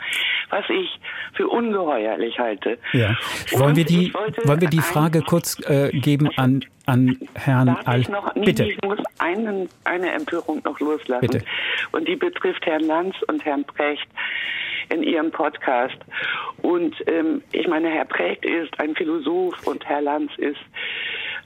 [0.53, 1.01] was ich
[1.33, 2.79] für ungeheuerlich halte.
[2.93, 3.17] Ja.
[3.53, 4.12] Wollen wir die,
[4.45, 8.01] wollen wir die Frage kurz äh, geben an, an Herrn Al?
[8.03, 8.65] ich noch, nee, Bitte.
[8.67, 11.23] ich muss einen, eine Empörung noch loslassen.
[11.23, 11.45] Bitte.
[11.93, 14.07] Und die betrifft Herrn Lanz und Herrn Precht
[14.91, 15.97] in ihrem Podcast.
[16.61, 20.61] Und ähm, ich meine, Herr Precht ist ein Philosoph und Herr Lanz ist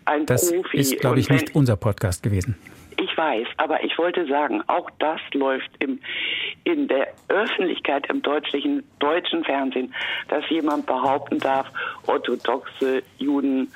[0.05, 0.79] ein Das Profi.
[0.79, 2.57] ist, glaube ich, nicht unser Podcast gewesen.
[2.99, 5.99] Ich weiß, aber ich wollte sagen, auch das läuft im,
[6.65, 9.95] in der Öffentlichkeit im deutschen, deutschen Fernsehen,
[10.29, 11.67] dass jemand behaupten darf,
[12.07, 13.69] orthodoxe Juden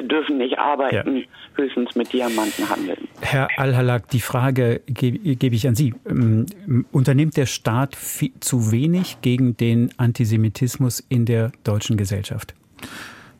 [0.00, 1.24] dürfen nicht arbeiten,
[1.56, 3.08] höchstens mit Diamanten handeln.
[3.20, 5.94] Herr Al-Halak, die Frage gebe gebe ich an Sie.
[6.08, 6.46] Ähm,
[6.92, 12.54] Unternimmt der Staat vi- zu wenig gegen den Antisemitismus in der deutschen Gesellschaft?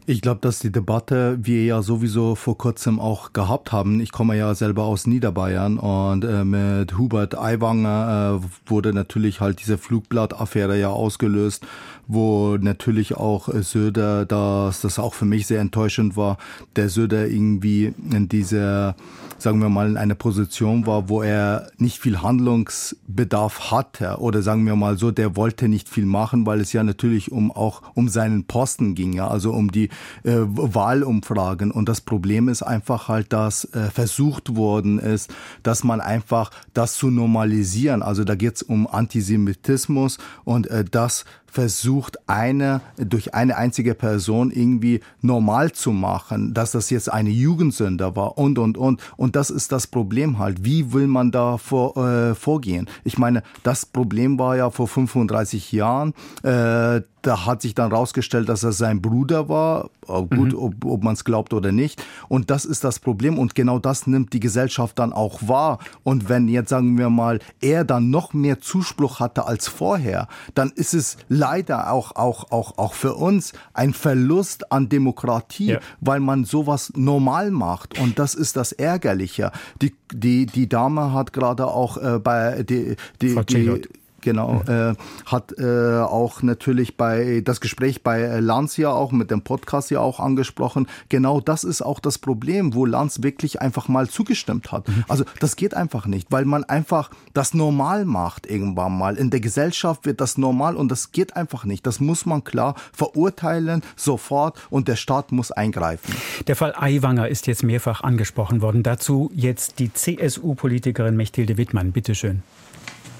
[0.06, 4.00] Ich glaube, dass die Debatte wir ja sowieso vor kurzem auch gehabt haben.
[4.00, 9.60] Ich komme ja selber aus Niederbayern und äh, mit Hubert Aiwanger äh, wurde natürlich halt
[9.60, 11.66] diese Flugblattaffäre ja ausgelöst,
[12.06, 16.38] wo natürlich auch äh, Söder, dass das auch für mich sehr enttäuschend war,
[16.76, 18.96] der Söder irgendwie in dieser,
[19.38, 24.66] sagen wir mal, in einer Position war, wo er nicht viel Handlungsbedarf hatte oder sagen
[24.66, 28.08] wir mal so, der wollte nicht viel machen, weil es ja natürlich um auch um
[28.08, 29.88] seinen Posten ging, ja, also um die
[30.24, 31.70] äh, Wahlumfragen.
[31.70, 36.94] Und das Problem ist einfach halt, dass äh, versucht worden ist, dass man einfach das
[36.94, 38.02] zu normalisieren.
[38.02, 45.00] Also da geht's um Antisemitismus und äh, das versucht eine durch eine einzige Person irgendwie
[45.20, 49.70] normal zu machen, dass das jetzt eine Jugendsünder war und und und und das ist
[49.70, 50.64] das Problem halt.
[50.64, 52.88] Wie will man da vor, äh, vorgehen?
[53.04, 56.12] Ich meine, das Problem war ja vor 35 Jahren.
[56.42, 59.90] Äh, da hat sich dann rausgestellt, dass er sein Bruder war.
[60.08, 60.58] Äh, Gut, Mhm.
[60.58, 62.02] ob, ob man es glaubt oder nicht.
[62.28, 63.38] Und das ist das Problem.
[63.38, 65.78] Und genau das nimmt die Gesellschaft dann auch wahr.
[66.02, 70.70] Und wenn jetzt, sagen wir mal, er dann noch mehr Zuspruch hatte als vorher, dann
[70.74, 75.78] ist es leider auch, auch, auch, auch für uns ein Verlust an Demokratie, Ja.
[76.00, 77.98] weil man sowas normal macht.
[77.98, 79.50] Und das ist das Ärgerliche.
[79.80, 83.82] Die, die, die Dame hat gerade auch äh, bei die, die, Frau die.
[84.24, 84.94] Genau, äh,
[85.26, 90.00] hat äh, auch natürlich bei das Gespräch bei Lanz ja auch mit dem Podcast ja
[90.00, 90.88] auch angesprochen.
[91.10, 94.88] Genau das ist auch das Problem, wo Lanz wirklich einfach mal zugestimmt hat.
[94.88, 95.04] Mhm.
[95.08, 99.16] Also das geht einfach nicht, weil man einfach das normal macht irgendwann mal.
[99.16, 101.86] In der Gesellschaft wird das normal und das geht einfach nicht.
[101.86, 106.14] Das muss man klar verurteilen, sofort und der Staat muss eingreifen.
[106.46, 108.82] Der Fall Aiwanger ist jetzt mehrfach angesprochen worden.
[108.82, 111.92] Dazu jetzt die CSU-Politikerin Mechtilde Wittmann.
[111.92, 112.42] Bitte schön.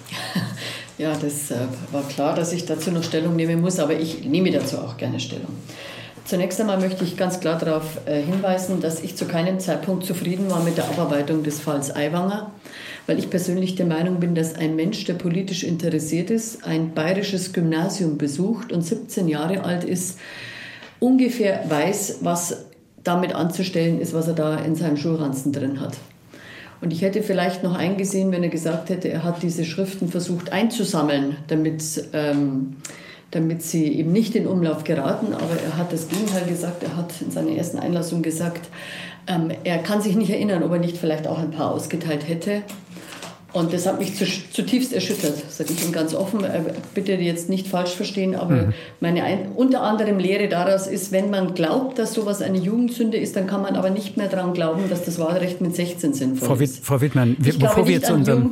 [0.96, 1.56] Ja, das äh,
[1.90, 5.18] war klar, dass ich dazu noch Stellung nehmen muss, aber ich nehme dazu auch gerne
[5.18, 5.50] Stellung.
[6.24, 10.48] Zunächst einmal möchte ich ganz klar darauf äh, hinweisen, dass ich zu keinem Zeitpunkt zufrieden
[10.50, 12.50] war mit der Abarbeitung des Falls Aiwanger,
[13.06, 17.52] weil ich persönlich der Meinung bin, dass ein Mensch, der politisch interessiert ist, ein bayerisches
[17.52, 20.18] Gymnasium besucht und 17 Jahre alt ist,
[20.98, 22.66] ungefähr weiß, was
[23.02, 25.94] damit anzustellen ist, was er da in seinem Schulranzen drin hat.
[26.84, 30.52] Und ich hätte vielleicht noch eingesehen, wenn er gesagt hätte, er hat diese Schriften versucht
[30.52, 32.76] einzusammeln, damit, ähm,
[33.30, 35.32] damit sie eben nicht in Umlauf geraten.
[35.32, 36.82] Aber er hat das Gegenteil gesagt.
[36.82, 38.68] Er hat in seiner ersten Einlassung gesagt,
[39.26, 42.60] ähm, er kann sich nicht erinnern, ob er nicht vielleicht auch ein paar ausgeteilt hätte.
[43.54, 44.12] Und das hat mich
[44.52, 46.42] zutiefst erschüttert, sage ich Ihnen ganz offen.
[46.42, 46.60] Äh,
[46.92, 48.74] bitte jetzt nicht falsch verstehen, aber mhm.
[48.98, 53.36] meine ein, unter anderem Lehre daraus ist, wenn man glaubt, dass sowas eine Jugendsünde ist,
[53.36, 56.54] dann kann man aber nicht mehr daran glauben, dass das Wahlrecht mit 16 sinnvoll Frau
[56.56, 56.84] ist.
[56.84, 58.50] Frau Wittmann, wir, bevor wir zu unserem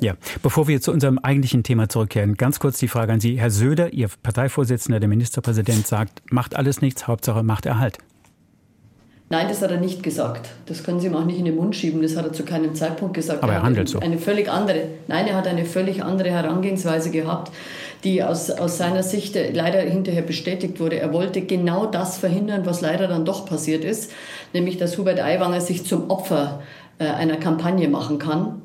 [0.00, 3.50] ja, bevor wir zu unserem eigentlichen Thema zurückkehren, ganz kurz die Frage an Sie, Herr
[3.50, 7.98] Söder, Ihr Parteivorsitzender, der Ministerpräsident, sagt, macht alles nichts, Hauptsache macht Erhalt.
[9.28, 10.48] Nein, das hat er nicht gesagt.
[10.66, 12.00] Das können Sie ihm auch nicht in den Mund schieben.
[12.00, 13.42] Das hat er zu keinem Zeitpunkt gesagt.
[13.42, 13.98] Aber er, er handelt so.
[13.98, 14.82] Eine völlig andere.
[15.08, 17.50] Nein, er hat eine völlig andere Herangehensweise gehabt,
[18.04, 21.00] die aus, aus seiner Sicht leider hinterher bestätigt wurde.
[21.00, 24.12] Er wollte genau das verhindern, was leider dann doch passiert ist,
[24.52, 26.62] nämlich dass Hubert Aiwanger sich zum Opfer
[26.98, 28.62] äh, einer Kampagne machen kann.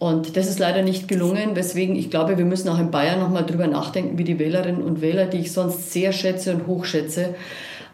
[0.00, 3.44] Und das ist leider nicht gelungen, weswegen ich glaube, wir müssen auch in Bayern nochmal
[3.44, 7.34] drüber nachdenken, wie die Wählerinnen und Wähler, die ich sonst sehr schätze und hochschätze,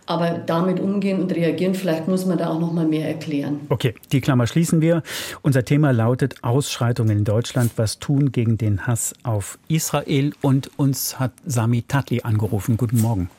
[0.07, 3.61] aber damit umgehen und reagieren, vielleicht muss man da auch noch mal mehr erklären.
[3.69, 5.03] Okay, die Klammer schließen wir.
[5.43, 11.19] Unser Thema lautet Ausschreitungen in Deutschland, was tun gegen den Hass auf Israel und uns
[11.19, 12.77] hat Sami Tatli angerufen.
[12.77, 13.31] Guten Morgen.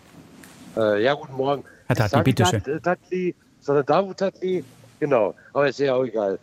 [0.76, 1.64] Äh, ja, guten Morgen.
[1.88, 2.62] Herr Tatli, bitteschön.
[2.64, 4.64] Tat, Tatli, sondern Davut Tatli,
[5.00, 6.38] genau, aber ist ja auch egal.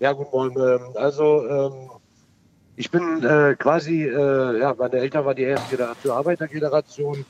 [0.00, 0.60] Ja, guten Morgen.
[0.60, 1.90] Ähm, also, ähm,
[2.76, 7.24] ich bin äh, quasi, äh, ja, meine Eltern waren die erste Generation, Arbeitergeneration.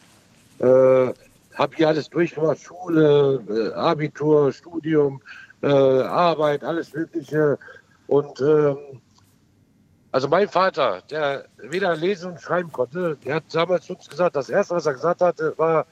[0.59, 1.13] Äh,
[1.55, 5.21] habe hier alles durchgemacht, Schule, äh, Abitur, Studium,
[5.63, 7.59] äh, Arbeit, alles Mögliche.
[8.07, 9.01] Und ähm,
[10.11, 14.51] also mein Vater, der weder lesen und schreiben konnte, der hat damals uns gesagt, das
[14.51, 15.87] Erste, was er gesagt hatte, war,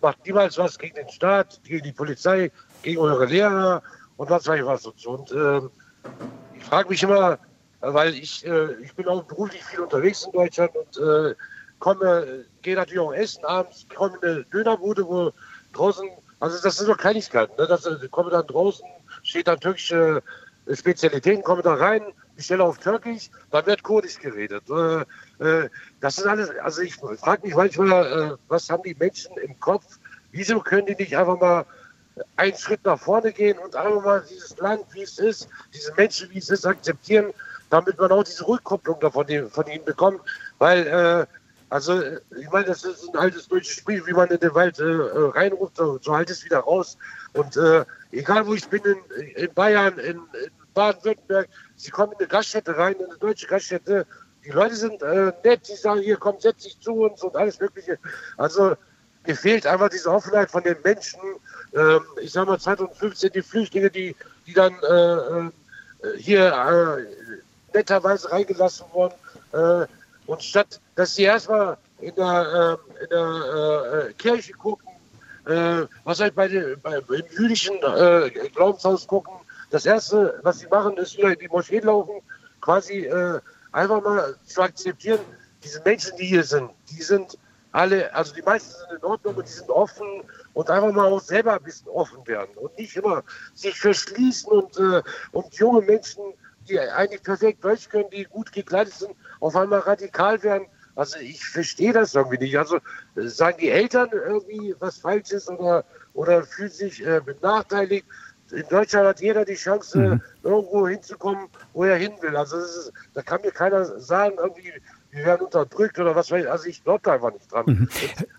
[0.00, 3.82] macht niemals was gegen den Staat, gegen die Polizei, gegen eure Lehrer
[4.16, 4.86] und was weiß ich was.
[4.86, 5.70] Und, und ähm,
[6.56, 7.38] ich frage mich immer,
[7.80, 11.34] weil ich, äh, ich bin auch beruflich viel unterwegs in Deutschland und äh,
[11.78, 15.32] komme, gehe natürlich auch essen abends, komme in eine Dönerbude, wo
[15.72, 16.08] draußen,
[16.40, 17.66] also das sind so Kleinigkeiten, ne?
[17.66, 18.86] das, äh, komme dann draußen,
[19.22, 20.22] steht dann türkische
[20.72, 22.02] Spezialitäten, komme da rein,
[22.36, 24.64] bestelle auf Türkisch, dann wird Kurdisch geredet.
[24.70, 25.68] Äh, äh,
[26.00, 29.98] das ist alles, also ich frage mich manchmal, äh, was haben die Menschen im Kopf?
[30.32, 31.66] Wieso können die nicht einfach mal
[32.36, 36.30] einen Schritt nach vorne gehen und einfach mal dieses Land, wie es ist, diese Menschen,
[36.30, 37.32] wie es ist, akzeptieren,
[37.70, 40.20] damit man auch diese Rückkopplung davon von ihnen bekommt.
[40.58, 41.26] Weil äh,
[41.74, 42.00] also,
[42.38, 45.30] ich meine, das ist ein altes deutsches Spiel, wie man in den Wald äh, äh
[45.30, 46.96] reinruft, so, so halt es wieder raus.
[47.32, 52.18] Und äh, egal wo ich bin, in, in Bayern, in, in Baden-Württemberg, sie kommen in
[52.18, 54.06] eine Gaststätte rein, in eine deutsche Gaststätte.
[54.44, 57.58] Die Leute sind äh, nett, die sagen, hier komm, setz dich zu uns und alles
[57.58, 57.98] Mögliche.
[58.36, 58.76] Also,
[59.26, 61.18] mir fehlt einfach diese Offenheit von den Menschen.
[61.74, 64.14] Ähm, ich sag mal, 2015 die Flüchtlinge, die,
[64.46, 65.50] die dann äh, äh
[66.18, 69.14] hier äh, netterweise reingelassen wurden.
[70.26, 74.88] Äh, und statt, dass sie erstmal in der, äh, in der äh, Kirche gucken,
[75.46, 79.34] äh, was halt bei, den, bei im jüdischen äh, Glaubenshaus gucken,
[79.70, 82.20] das erste, was sie machen, ist wieder in die Moschee laufen,
[82.60, 83.40] quasi äh,
[83.72, 85.20] einfach mal zu akzeptieren,
[85.62, 87.38] diese Menschen, die hier sind, die sind
[87.72, 91.20] alle, also die meisten sind in Ordnung und die sind offen und einfach mal auch
[91.20, 96.22] selber ein bisschen offen werden und nicht immer sich verschließen und, äh, und junge Menschen,
[96.68, 100.66] die eigentlich perfekt Deutsch können, die gut gekleidet sind, auf einmal radikal werden.
[100.96, 102.56] Also ich verstehe das irgendwie nicht.
[102.56, 102.78] Also
[103.16, 108.06] sagen die Eltern irgendwie was Falsches oder, oder fühlen sich äh, benachteiligt.
[108.52, 110.22] In Deutschland hat jeder die Chance, mhm.
[110.42, 112.36] irgendwo hinzukommen, wo er hin will.
[112.36, 114.72] Also ist, da kann mir keiner sagen, irgendwie,
[115.10, 116.50] wir werden unterdrückt oder was weiß ich.
[116.50, 117.64] Also ich glaube da einfach nicht dran.
[117.66, 117.88] Mhm.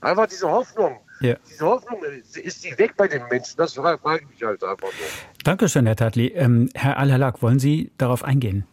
[0.01, 0.99] Einfach diese Hoffnung.
[1.25, 1.35] Ja.
[1.49, 3.55] Diese Hoffnung, ist die weg bei den Menschen?
[3.57, 5.07] Das frage ich mich halt einfach nur.
[5.43, 6.27] Dankeschön, Herr Tadli.
[6.27, 8.65] Ähm, Herr Al-Halak, wollen Sie darauf eingehen?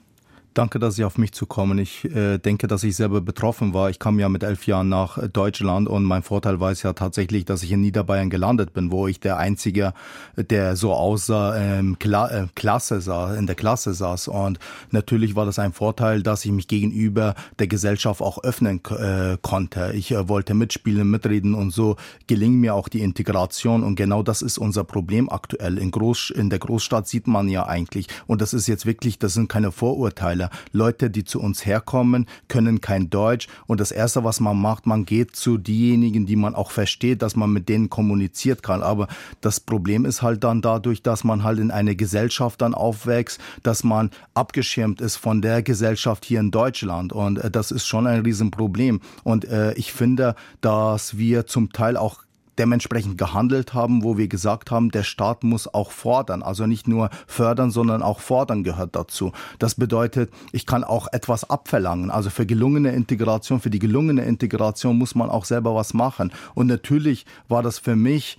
[0.54, 1.78] Danke, dass Sie auf mich zukommen.
[1.78, 3.88] Ich äh, denke, dass ich selber betroffen war.
[3.88, 7.46] Ich kam ja mit elf Jahren nach Deutschland und mein Vorteil war es ja tatsächlich,
[7.46, 9.94] dass ich in Niederbayern gelandet bin, wo ich der Einzige,
[10.36, 14.28] der so aussah, ähm, Kla äh, Klasse saß, in der Klasse saß.
[14.28, 14.58] Und
[14.90, 19.92] natürlich war das ein Vorteil, dass ich mich gegenüber der Gesellschaft auch öffnen äh, konnte.
[19.94, 21.96] Ich äh, wollte mitspielen, mitreden und so
[22.26, 23.82] gelingt mir auch die Integration.
[23.82, 25.78] Und genau das ist unser Problem aktuell.
[25.78, 29.32] In, Groß, in der Großstadt sieht man ja eigentlich, und das ist jetzt wirklich, das
[29.32, 30.51] sind keine Vorurteile, Fehler.
[30.72, 35.05] Leute, die zu uns herkommen, können kein Deutsch und das Erste, was man macht, man
[35.05, 38.82] geht zu diejenigen, die man auch versteht, dass man mit denen kommuniziert kann.
[38.82, 39.09] Aber
[39.40, 43.84] das Problem ist halt dann dadurch, dass man halt in eine Gesellschaft dann aufwächst, dass
[43.84, 48.22] man abgeschirmt ist von der Gesellschaft hier in Deutschland und äh, das ist schon ein
[48.22, 49.01] Riesenproblem.
[49.24, 52.22] Und äh, ich finde, dass wir zum Teil auch
[52.62, 56.44] dementsprechend gehandelt haben, wo wir gesagt haben, der Staat muss auch fordern.
[56.44, 59.32] Also nicht nur fördern, sondern auch fordern gehört dazu.
[59.58, 62.12] Das bedeutet, ich kann auch etwas abverlangen.
[62.12, 66.30] Also für gelungene Integration, für die gelungene Integration muss man auch selber was machen.
[66.54, 68.38] Und natürlich war das für mich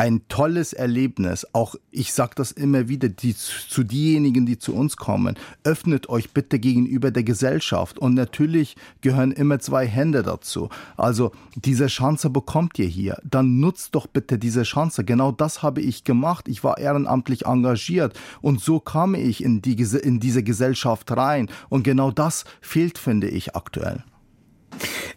[0.00, 1.46] ein tolles Erlebnis.
[1.52, 5.36] Auch ich sage das immer wieder die, zu diejenigen, die zu uns kommen.
[5.62, 7.98] Öffnet euch bitte gegenüber der Gesellschaft.
[7.98, 10.70] Und natürlich gehören immer zwei Hände dazu.
[10.96, 13.18] Also diese Chance bekommt ihr hier.
[13.24, 15.04] Dann nutzt doch bitte diese Chance.
[15.04, 16.48] Genau das habe ich gemacht.
[16.48, 18.18] Ich war ehrenamtlich engagiert.
[18.40, 21.50] Und so kam ich in, die, in diese Gesellschaft rein.
[21.68, 24.02] Und genau das fehlt, finde ich, aktuell.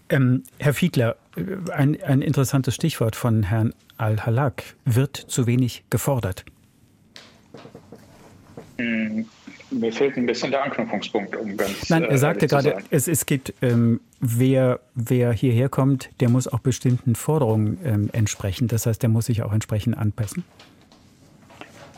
[0.09, 1.15] Ähm, Herr Fiedler,
[1.71, 4.75] ein, ein interessantes Stichwort von Herrn Al-Halak.
[4.85, 6.45] Wird zu wenig gefordert?
[8.77, 9.25] Hm,
[9.71, 11.89] mir fehlt ein bisschen der Anknüpfungspunkt, um ganz.
[11.89, 16.47] Nein, er äh, sagte gerade, es, es gibt, ähm, wer, wer hierher kommt, der muss
[16.47, 18.67] auch bestimmten Forderungen ähm, entsprechen.
[18.67, 20.43] Das heißt, der muss sich auch entsprechend anpassen.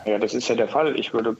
[0.06, 0.98] Ja, das ist ja der Fall.
[0.98, 1.36] Ich würde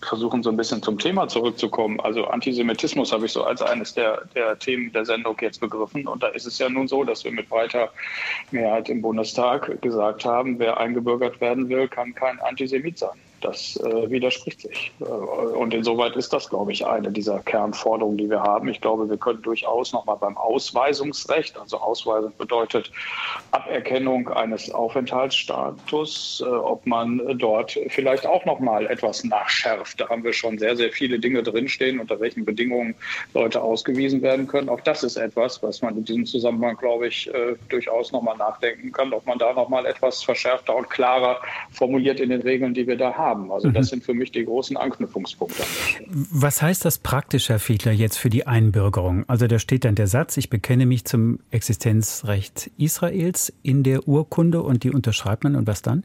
[0.00, 2.00] versuchen, so ein bisschen zum Thema zurückzukommen.
[2.00, 6.06] Also Antisemitismus habe ich so als eines der, der Themen der Sendung jetzt begriffen.
[6.08, 7.90] Und da ist es ja nun so, dass wir mit breiter
[8.52, 13.18] Mehrheit im Bundestag gesagt haben, wer eingebürgert werden will, kann kein Antisemit sein.
[13.40, 14.92] Das äh, widerspricht sich.
[15.00, 18.68] Äh, und insoweit ist das, glaube ich, eine dieser Kernforderungen, die wir haben.
[18.68, 22.90] Ich glaube, wir können durchaus nochmal beim Ausweisungsrecht, also Ausweisung bedeutet
[23.52, 30.00] Aberkennung eines Aufenthaltsstatus, äh, ob man dort vielleicht auch nochmal etwas nachschärft.
[30.00, 32.94] Da haben wir schon sehr, sehr viele Dinge drinstehen, unter welchen Bedingungen
[33.32, 34.68] Leute ausgewiesen werden können.
[34.68, 38.92] Auch das ist etwas, was man in diesem Zusammenhang, glaube ich, äh, durchaus nochmal nachdenken
[38.92, 42.96] kann, ob man da nochmal etwas verschärfter und klarer formuliert in den Regeln, die wir
[42.96, 43.50] da haben haben.
[43.52, 43.90] Also das mhm.
[43.90, 45.62] sind für mich die großen Anknüpfungspunkte.
[46.08, 49.24] Was heißt das praktisch, Herr Fiedler, jetzt für die Einbürgerung?
[49.28, 54.62] Also da steht dann der Satz, ich bekenne mich zum Existenzrecht Israels in der Urkunde
[54.62, 56.04] und die unterschreibt man und was dann?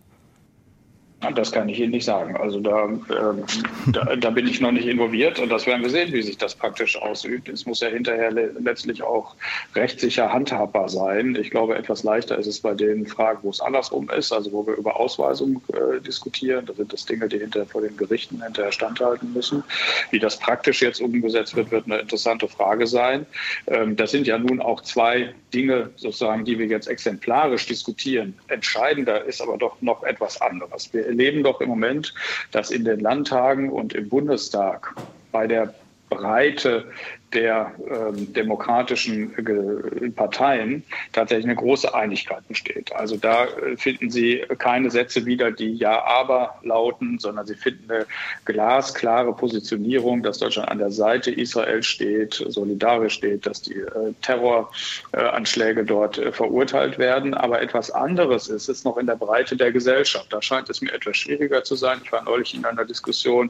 [1.32, 2.36] Das kann ich Ihnen nicht sagen.
[2.38, 6.12] Also da, äh, da, da, bin ich noch nicht involviert und das werden wir sehen,
[6.14, 7.50] wie sich das praktisch ausübt.
[7.50, 9.36] Es muss ja hinterher le letztlich auch
[9.76, 11.36] rechtssicher handhabbar sein.
[11.36, 14.66] Ich glaube, etwas leichter ist es bei den Fragen, wo es andersrum ist, also wo
[14.68, 16.66] wir über Ausweisung äh, diskutieren.
[16.66, 19.64] Da sind das Dinge, die hinterher vor den Gerichten hinterher standhalten müssen.
[20.12, 23.26] Wie das praktisch jetzt umgesetzt wird, wird eine interessante Frage sein.
[23.68, 28.34] Ähm, das sind ja nun auch zwei Dinge, sozusagen, die wir jetzt exemplarisch diskutieren.
[28.48, 30.94] Entscheidender ist aber doch noch etwas anderes.
[30.94, 32.14] Wir erleben doch im Moment,
[32.52, 34.94] dass in den Landtagen und im Bundestag
[35.32, 35.74] bei der
[36.10, 36.92] Breite
[37.36, 42.96] der ähm, demokratischen äh, Parteien tatsächlich eine große Einigkeit besteht.
[42.96, 47.92] Also da äh, finden Sie keine Sätze wieder, die Ja, aber lauten, sondern Sie finden
[47.92, 48.06] eine
[48.46, 55.84] glasklare Positionierung, dass Deutschland an der Seite Israel steht, solidarisch steht, dass die äh, Terroranschläge
[55.84, 57.34] dort äh, verurteilt werden.
[57.34, 60.32] Aber etwas anderes ist es noch in der Breite der Gesellschaft.
[60.32, 62.00] Da scheint es mir etwas schwieriger zu sein.
[62.04, 63.50] Ich war neulich in einer Diskussion,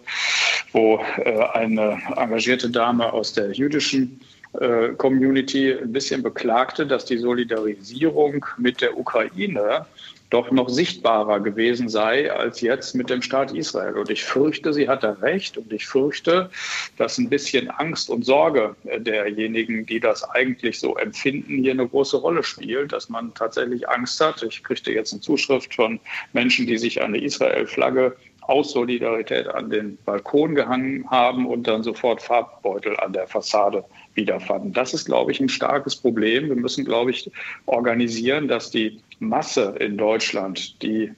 [0.71, 4.21] wo äh, eine engagierte Dame aus der jüdischen jüdischen
[4.53, 9.85] äh, Community ein bisschen beklagte, dass die Solidarisierung mit der Ukraine
[10.31, 13.93] doch noch sichtbarer gewesen sei als jetzt mit dem Staat Israel.
[13.93, 16.49] Und ich fürchte, sie hatte recht und ich fürchte,
[16.97, 22.17] dass ein bisschen Angst und Sorge derjenigen, die das eigentlich so empfinden, hier eine große
[22.17, 24.41] Rolle spielt, dass man tatsächlich Angst hat.
[24.41, 25.99] Ich kriegte jetzt eine Zuschrift von
[26.33, 28.15] Menschen, die sich eine Israel-Flagge
[28.47, 33.83] aus Solidarität an den Balkon gehangen haben und dann sofort Farbbeutel an der Fassade
[34.13, 34.73] wiederfanden.
[34.73, 36.49] Das ist, glaube ich, ein starkes Problem.
[36.49, 37.29] Wir müssen, glaube ich,
[37.65, 41.13] organisieren, dass die Masse in Deutschland, die äh,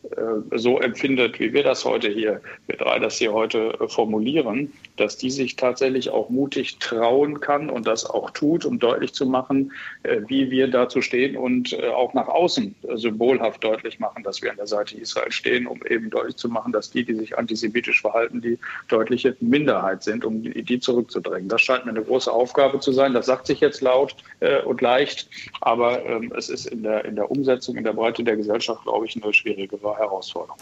[0.58, 5.18] so empfindet, wie wir das heute hier, wir drei das hier heute äh, formulieren, dass
[5.18, 9.72] die sich tatsächlich auch mutig trauen kann und das auch tut, um deutlich zu machen,
[10.04, 14.52] äh, wie wir dazu stehen und äh, auch nach außen symbolhaft deutlich machen, dass wir
[14.52, 18.02] an der Seite Israel stehen, um eben deutlich zu machen, dass die, die sich antisemitisch
[18.02, 21.50] verhalten, die deutliche Minderheit sind, um die, die zurückzudrängen.
[21.50, 23.14] Das scheint mir eine große Aufgabe zu sein.
[23.14, 25.30] Das sagt sich jetzt laut äh, und leicht,
[25.62, 29.06] aber ähm, es ist in der, in der Umsetzung, in der Breite der Gesellschaft, glaube
[29.06, 30.58] ich, eine schwierige Herausforderung.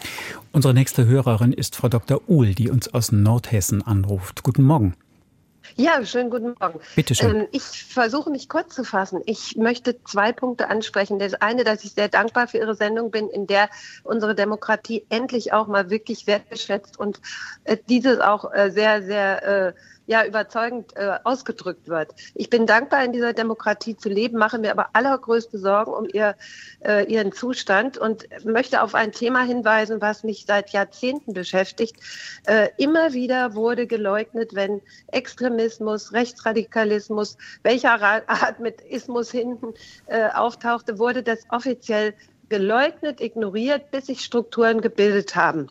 [0.52, 2.22] Unsere nächste Hörerin ist Frau Dr.
[2.28, 4.42] Uhl, die uns aus Nordhessen anruft.
[4.42, 4.94] Guten Morgen.
[5.74, 6.80] Ja, schönen guten Morgen.
[6.94, 7.40] Bitte schön.
[7.40, 9.20] Ähm, ich versuche mich kurz zu fassen.
[9.26, 11.18] Ich möchte zwei Punkte ansprechen.
[11.18, 13.68] Das eine, dass ich sehr dankbar für Ihre Sendung bin, in der
[14.04, 17.20] unsere Demokratie endlich auch mal wirklich wertgeschätzt und
[17.64, 19.72] äh, dieses auch äh, sehr, sehr äh,
[20.06, 22.14] ja überzeugend äh, ausgedrückt wird.
[22.34, 26.36] Ich bin dankbar, in dieser Demokratie zu leben, mache mir aber allergrößte Sorgen um ihr,
[26.84, 31.96] äh, ihren Zustand und möchte auf ein Thema hinweisen, was mich seit Jahrzehnten beschäftigt.
[32.46, 39.74] Äh, immer wieder wurde geleugnet, wenn Extremismus, Rechtsradikalismus, welcher Art mit Ismus hinten
[40.06, 42.14] äh, auftauchte, wurde das offiziell
[42.48, 45.68] geleugnet, ignoriert, bis sich Strukturen gebildet haben.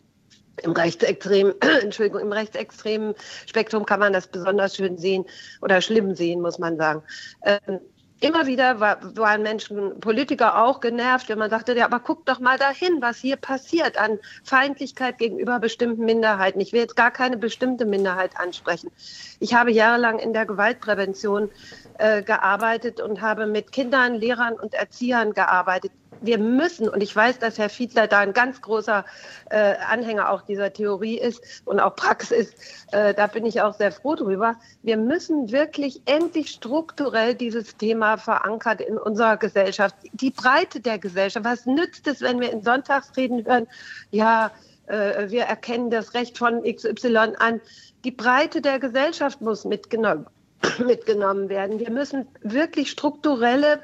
[0.62, 3.14] Im rechtsextremen, Entschuldigung, im rechtsextremen
[3.46, 5.24] Spektrum kann man das besonders schön sehen
[5.60, 7.02] oder schlimm sehen, muss man sagen.
[7.42, 7.80] Ähm,
[8.20, 12.40] immer wieder war, waren Menschen, Politiker auch genervt, wenn man sagte, ja, aber guck doch
[12.40, 16.60] mal dahin, was hier passiert an Feindlichkeit gegenüber bestimmten Minderheiten.
[16.60, 18.90] Ich will jetzt gar keine bestimmte Minderheit ansprechen.
[19.38, 21.50] Ich habe jahrelang in der Gewaltprävention
[21.98, 27.38] äh, gearbeitet und habe mit Kindern, Lehrern und Erziehern gearbeitet wir müssen, und ich weiß,
[27.38, 29.04] dass Herr Fiedler da ein ganz großer
[29.50, 32.52] äh, Anhänger auch dieser Theorie ist und auch Praxis,
[32.92, 38.16] äh, da bin ich auch sehr froh drüber, wir müssen wirklich endlich strukturell dieses Thema
[38.16, 41.44] verankert in unserer Gesellschaft, die Breite der Gesellschaft.
[41.44, 43.66] Was nützt es, wenn wir in Sonntagsreden hören,
[44.10, 44.50] ja,
[44.86, 47.60] äh, wir erkennen das Recht von XY an.
[48.04, 50.26] Die Breite der Gesellschaft muss mitgenommen,
[50.78, 51.78] mitgenommen werden.
[51.78, 53.80] Wir müssen wirklich strukturelle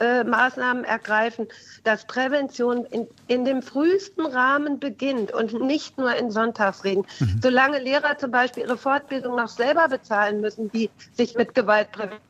[0.00, 1.48] äh, Maßnahmen ergreifen,
[1.84, 7.04] dass Prävention in, in dem frühesten Rahmen beginnt und nicht nur in Sonntagsreden.
[7.18, 7.40] Mhm.
[7.42, 12.20] Solange Lehrer zum Beispiel ihre Fortbildung noch selber bezahlen müssen, die sich mit Gewaltprävention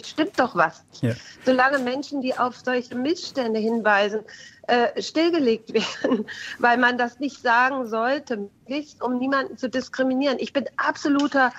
[0.00, 0.84] stimmt doch was.
[1.00, 1.12] Ja.
[1.44, 4.20] Solange Menschen, die auf solche Missstände hinweisen,
[4.68, 6.26] äh, stillgelegt werden,
[6.58, 8.48] weil man das nicht sagen sollte,
[9.00, 10.38] um niemanden zu diskriminieren.
[10.38, 11.52] Ich bin absoluter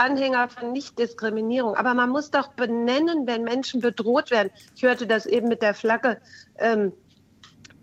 [0.00, 1.74] Anhänger von Nichtdiskriminierung.
[1.76, 4.50] Aber man muss doch benennen, wenn Menschen bedroht werden.
[4.74, 6.20] Ich hörte das eben mit der Flagge.
[6.58, 6.92] Ähm,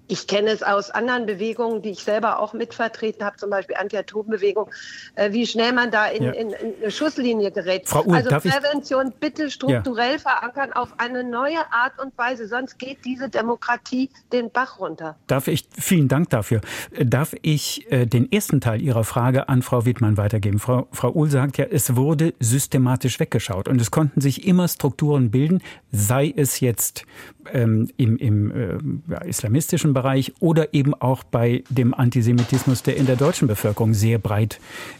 [0.07, 4.69] ich kenne es aus anderen Bewegungen, die ich selber auch mitvertreten habe, zum Beispiel Anti-Atom-Bewegung,
[5.15, 6.31] äh, wie schnell man da in, ja.
[6.31, 7.87] in, in, eine Schusslinie gerät.
[7.87, 10.19] Frau Uhl, also Prävention bitte strukturell ja.
[10.19, 15.17] verankern auf eine neue Art und Weise, sonst geht diese Demokratie den Bach runter.
[15.27, 16.61] Darf ich, vielen Dank dafür.
[16.97, 20.59] Darf ich äh, den ersten Teil Ihrer Frage an Frau Wittmann weitergeben?
[20.59, 25.31] Frau, Frau Uhl sagt ja, es wurde systematisch weggeschaut und es konnten sich immer Strukturen
[25.31, 27.05] bilden, sei es jetzt
[27.53, 33.15] ähm, im, im äh, islamistischen Bereich oder eben auch bei dem Antisemitismus, der in der
[33.15, 34.59] deutschen Bevölkerung sehr breit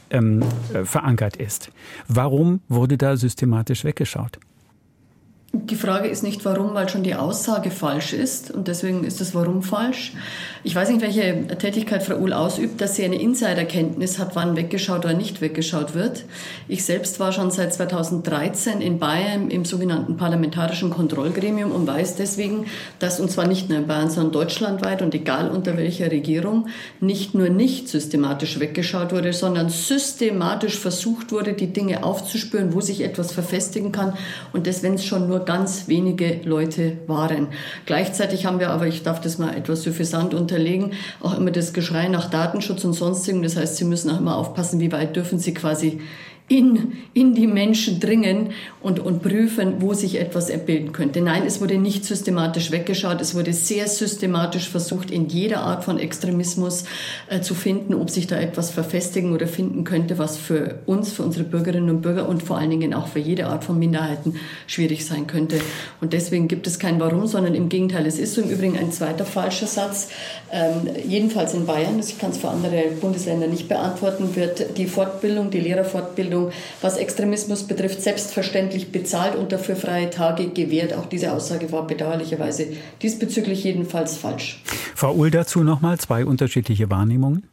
[0.09, 0.43] ähm,
[0.73, 1.71] äh, verankert ist.
[2.07, 4.39] Warum wurde da systematisch weggeschaut?
[5.65, 9.33] Die Frage ist nicht warum, weil schon die Aussage falsch ist und deswegen ist das
[9.33, 10.13] Warum falsch.
[10.63, 15.05] Ich weiß nicht, welche Tätigkeit Frau Uhl ausübt, dass sie eine Insiderkenntnis hat, wann weggeschaut
[15.05, 16.25] oder nicht weggeschaut wird.
[16.67, 22.65] Ich selbst war schon seit 2013 in Bayern im sogenannten parlamentarischen Kontrollgremium und weiß deswegen,
[22.99, 26.67] dass und zwar nicht nur in Bayern, sondern deutschlandweit und egal unter welcher Regierung
[26.99, 33.01] nicht nur nicht systematisch weggeschaut wurde, sondern systematisch versucht wurde, die Dinge aufzuspüren, wo sich
[33.01, 34.13] etwas verfestigen kann
[34.53, 37.47] und das, wenn es schon nur ganz wenige Leute waren.
[37.87, 40.91] Gleichzeitig haben wir aber, ich darf das mal etwas suffisant unterlegen,
[41.21, 43.41] auch immer das Geschrei nach Datenschutz und sonstigem.
[43.41, 46.01] Das heißt, Sie müssen auch immer aufpassen, wie weit dürfen Sie quasi
[46.49, 51.19] in, in die Menschen dringen und, und prüfen, wo sich etwas erbilden könnte.
[51.19, 53.19] Nein, es wurde nicht systematisch weggeschaut.
[53.19, 56.85] Es wurde sehr systematisch versucht, in jeder Art von Extremismus
[57.29, 61.23] äh, zu finden, ob sich da etwas verfestigen oder finden könnte, was für uns, für
[61.23, 64.35] unsere Bürgerinnen und Bürger und vor allen Dingen auch für jede Art von Minderheiten
[64.67, 65.59] schwierig sein könnte.
[65.99, 68.05] Und deswegen gibt es kein Warum, sondern im Gegenteil.
[68.05, 70.07] Es ist so im Übrigen ein zweiter falscher Satz.
[70.49, 75.49] Ähm, jedenfalls in Bayern, ich kann es für andere Bundesländer nicht beantworten, wird die Fortbildung,
[75.49, 80.93] die Lehrerfortbildung Bildung, was Extremismus betrifft, selbstverständlich bezahlt und dafür freie Tage gewährt.
[80.93, 82.67] Auch diese Aussage war bedauerlicherweise
[83.01, 84.61] diesbezüglich jedenfalls falsch.
[84.95, 87.43] Frau Uhl dazu nochmal zwei unterschiedliche Wahrnehmungen.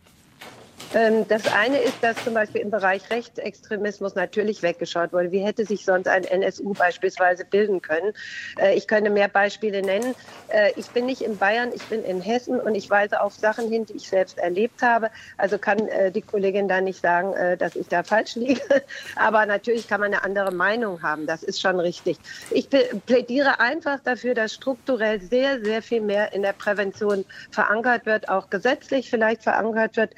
[0.94, 5.32] Ähm, das eine ist, dass zum Beispiel im Bereich Rechtsextremismus natürlich weggeschaut wurde.
[5.32, 8.12] Wie hätte sich sonst ein NSU beispielsweise bilden können?
[8.58, 10.14] Äh, ich könnte mehr Beispiele nennen.
[10.48, 13.68] Äh, ich bin nicht in Bayern, ich bin in Hessen und ich weise auf Sachen
[13.68, 15.10] hin, die ich selbst erlebt habe.
[15.36, 18.60] Also kann äh, die Kollegin da nicht sagen, dass ich da falsch liege.
[19.16, 21.26] Aber natürlich kann man eine andere Meinung haben.
[21.26, 22.18] Das ist schon richtig.
[22.50, 28.28] Ich plädiere einfach dafür, dass strukturell sehr, sehr viel mehr in der Prävention verankert wird,
[28.28, 30.14] auch gesetzlich vielleicht verankert wird.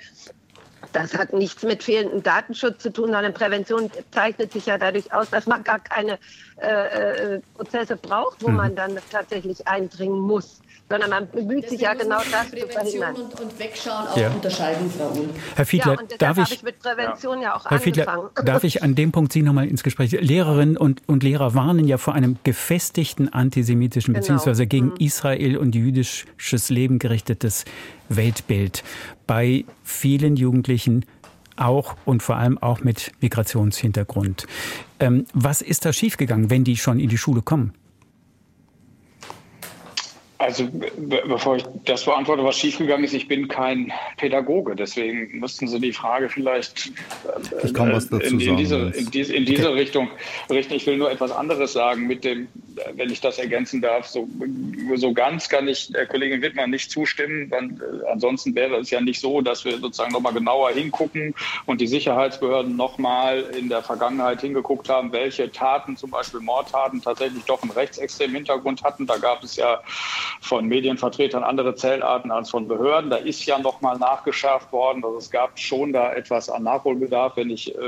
[0.92, 5.30] Das hat nichts mit fehlendem Datenschutz zu tun, sondern Prävention zeichnet sich ja dadurch aus,
[5.30, 6.18] dass man gar keine
[6.60, 8.56] äh, äh Prozesse braucht, wo mhm.
[8.56, 13.16] man dann tatsächlich eindringen muss sondern man bemüht sich ja genau das zu verhindern.
[13.16, 14.30] Und, und Wegschauen auch ja.
[14.30, 15.28] unterscheiden, Frau Uhl.
[15.54, 18.82] Herr Fiedler, ja, darf ich, ich mit Prävention ja, ja auch Herr Fiedler, darf ich
[18.82, 20.12] an dem Punkt Sie noch mal ins Gespräch?
[20.12, 24.22] Lehrerinnen und, und Lehrer warnen ja vor einem gefestigten antisemitischen genau.
[24.22, 24.96] beziehungsweise gegen mhm.
[24.98, 27.64] Israel und jüdisches Leben gerichtetes
[28.08, 28.84] Weltbild
[29.26, 31.04] bei vielen Jugendlichen
[31.56, 34.46] auch und vor allem auch mit Migrationshintergrund.
[35.00, 37.72] Ähm, was ist da schiefgegangen, wenn die schon in die Schule kommen?
[40.38, 45.80] Also bevor ich das beantworte, was schiefgegangen ist, ich bin kein Pädagoge, deswegen müssten Sie
[45.80, 46.92] die Frage vielleicht
[47.62, 49.78] was dazu in, in, diese, in, diese, in diese okay.
[49.80, 50.10] Richtung
[50.50, 50.74] richten.
[50.74, 52.48] Ich will nur etwas anderes sagen, mit dem,
[52.94, 54.06] wenn ich das ergänzen darf.
[54.06, 54.28] So,
[54.96, 57.48] so ganz kann ich der Kollegin Wittmann nicht zustimmen.
[57.48, 61.34] Dann, äh, ansonsten wäre es ja nicht so, dass wir sozusagen nochmal genauer hingucken
[61.64, 67.44] und die Sicherheitsbehörden nochmal in der Vergangenheit hingeguckt haben, welche Taten, zum Beispiel Mordtaten, tatsächlich
[67.44, 69.06] doch einen rechtsextremen Hintergrund hatten.
[69.06, 69.80] Da gab es ja
[70.40, 73.10] von Medienvertretern andere Zellarten als von Behörden.
[73.10, 75.04] Da ist ja nochmal nachgeschärft worden.
[75.04, 77.36] Also es gab schon da etwas an Nachholbedarf.
[77.36, 77.78] Wenn ich äh,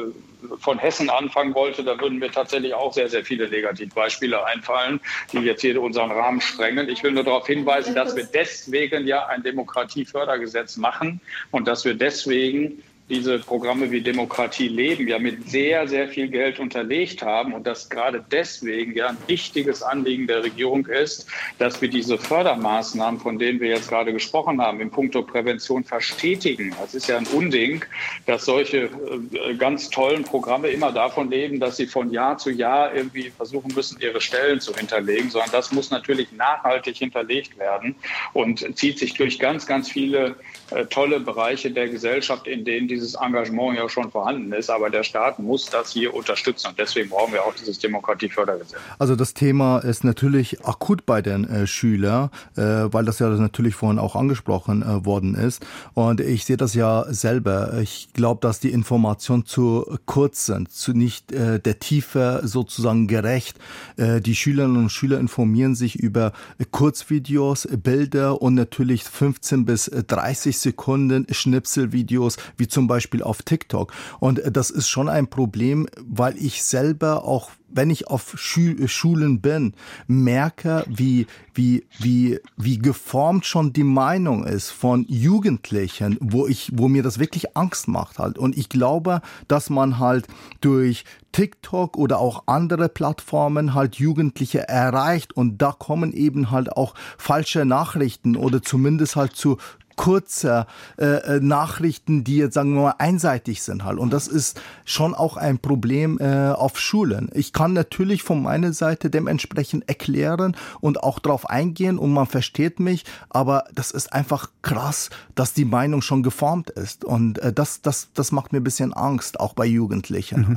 [0.59, 5.01] von Hessen anfangen wollte, da würden mir tatsächlich auch sehr, sehr viele Negativbeispiele einfallen,
[5.33, 6.89] die jetzt hier unseren Rahmen sprengen.
[6.89, 11.21] Ich will nur darauf hinweisen, dass wir deswegen ja ein Demokratiefördergesetz machen
[11.51, 16.59] und dass wir deswegen diese Programme wie Demokratie leben ja mit sehr, sehr viel Geld
[16.59, 21.27] unterlegt haben und dass gerade deswegen ja ein wichtiges Anliegen der Regierung ist,
[21.59, 26.75] dass wir diese Fördermaßnahmen, von denen wir jetzt gerade gesprochen haben, in puncto Prävention verstetigen.
[26.81, 27.85] Das ist ja ein Unding,
[28.27, 32.95] dass solche äh, ganz tollen Programme immer davon leben, dass sie von Jahr zu Jahr
[32.95, 37.95] irgendwie versuchen müssen, ihre Stellen zu hinterlegen, sondern das muss natürlich nachhaltig hinterlegt werden
[38.35, 40.37] und zieht sich durch ganz, ganz viele
[40.71, 44.71] äh, tolle Bereiche der Gesellschaft, in denen dieses Engagement ja schon vorhanden ist.
[44.71, 46.69] Aber der Staat muss das hier unterstützen.
[46.69, 48.79] Und deswegen brauchen wir auch dieses Demokratiefördergesetz.
[48.99, 53.75] Also das Thema ist natürlich akut bei den äh, Schülern, äh, weil das ja natürlich
[53.75, 55.65] vorhin auch angesprochen äh, worden ist.
[55.95, 57.79] Und ich sehe das ja selber.
[57.81, 63.59] Ich glaube, dass die Informationen zu kurz sind, zu nicht äh, der Tiefe sozusagen gerecht.
[63.97, 66.33] Äh, die Schülerinnen und Schüler informieren sich über
[66.71, 73.93] Kurzvideos, Bilder und natürlich 15 bis 30 Sekunden Schnipselvideos, wie zum Beispiel auf TikTok.
[74.19, 79.75] Und das ist schon ein Problem, weil ich selber auch wenn ich auf Schulen bin,
[80.07, 86.89] merke, wie, wie, wie, wie geformt schon die Meinung ist von Jugendlichen, wo ich, wo
[86.89, 88.39] mir das wirklich Angst macht halt.
[88.39, 90.27] Und ich glaube, dass man halt
[90.61, 96.95] durch TikTok oder auch andere Plattformen halt Jugendliche erreicht und da kommen eben halt auch
[97.19, 99.59] falsche Nachrichten oder zumindest halt zu
[99.99, 103.99] kurzer äh, äh, Nachrichten, die jetzt sagen wir mal einseitig sind halt.
[103.99, 107.29] Und das ist schon auch ein Problem äh, auf Schulen.
[107.35, 112.81] Ich kann natürlich von meiner Seite dementsprechend erklären und auch darauf eingehen und man versteht
[112.81, 117.05] mich, aber das ist einfach krass, dass die Meinung schon geformt ist.
[117.05, 120.51] Und äh, das, das, das macht mir ein bisschen Angst, auch bei Jugendlichen.
[120.51, 120.57] Mhm.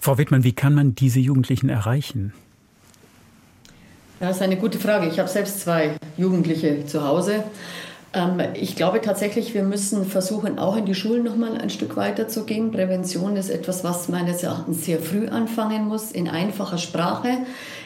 [0.00, 2.32] Frau Wittmann, wie kann man diese Jugendlichen erreichen?
[4.20, 5.06] Ja, das ist eine gute Frage.
[5.06, 7.44] Ich habe selbst zwei Jugendliche zu Hause.
[8.14, 11.96] Ähm, ich glaube tatsächlich, wir müssen versuchen, auch in die Schulen noch mal ein Stück
[11.96, 12.70] weiter zu gehen.
[12.70, 17.38] Prävention ist etwas, was meines Erachtens sehr früh anfangen muss, in einfacher Sprache,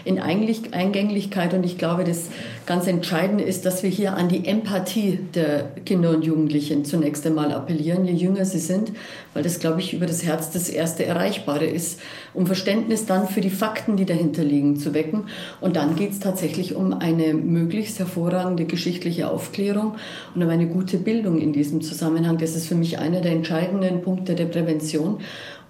[0.05, 1.55] in Eingänglichkeit.
[1.55, 2.29] Und ich glaube, das
[2.67, 7.53] ganz Entscheidende ist, dass wir hier an die Empathie der Kinder und Jugendlichen zunächst einmal
[7.53, 8.93] appellieren, je jünger sie sind,
[9.35, 12.01] weil das, glaube ich, über das Herz das erste Erreichbare ist,
[12.35, 15.25] um Verständnis dann für die Fakten, die dahinter liegen, zu wecken.
[15.61, 19.97] Und dann geht es tatsächlich um eine möglichst hervorragende geschichtliche Aufklärung
[20.35, 22.39] und um eine gute Bildung in diesem Zusammenhang.
[22.39, 25.19] Das ist für mich einer der entscheidenden Punkte der Prävention.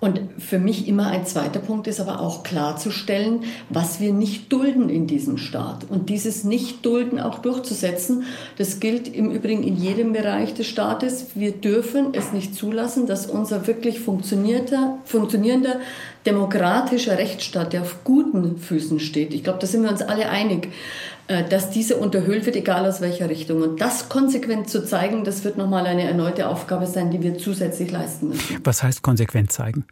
[0.03, 4.89] Und für mich immer ein zweiter Punkt ist aber auch klarzustellen, was wir nicht dulden
[4.89, 5.87] in diesem Staat.
[5.89, 8.25] Und dieses Nicht-Dulden auch durchzusetzen,
[8.59, 11.27] das gilt im Übrigen in jedem Bereich des Staates.
[11.37, 15.77] Wir dürfen es nicht zulassen, dass unser wirklich funktionierender, funktionierender
[16.27, 20.69] demokratischer Rechtsstaat, der auf guten Füßen steht, ich glaube, da sind wir uns alle einig,
[21.41, 23.63] dass diese unterhöhlt wird, egal aus welcher Richtung.
[23.63, 27.91] Und das konsequent zu zeigen, das wird nochmal eine erneute Aufgabe sein, die wir zusätzlich
[27.91, 28.59] leisten müssen.
[28.65, 29.87] Was heißt konsequent zeigen?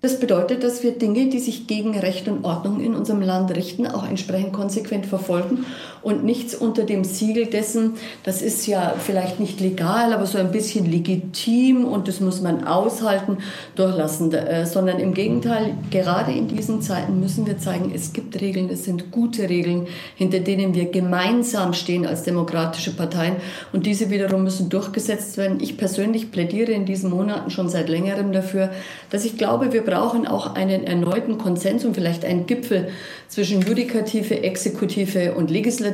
[0.00, 3.86] Das bedeutet, dass wir Dinge, die sich gegen Recht und Ordnung in unserem Land richten,
[3.86, 5.64] auch entsprechend konsequent verfolgen
[6.02, 7.94] und nichts unter dem Siegel dessen,
[8.24, 12.64] das ist ja vielleicht nicht legal, aber so ein bisschen legitim und das muss man
[12.64, 13.38] aushalten,
[13.76, 18.68] durchlassen, äh, sondern im Gegenteil, gerade in diesen Zeiten müssen wir zeigen, es gibt Regeln,
[18.70, 19.86] es sind gute Regeln,
[20.16, 23.36] hinter denen wir gemeinsam stehen als demokratische Parteien.
[23.72, 25.58] Und diese wiederum müssen durchgesetzt werden.
[25.60, 28.70] Ich persönlich plädiere in diesen Monaten schon seit längerem dafür,
[29.10, 32.88] dass ich glaube, wir brauchen auch einen erneuten Konsens und vielleicht einen Gipfel
[33.28, 35.91] zwischen Judikative, Exekutive und Legislative,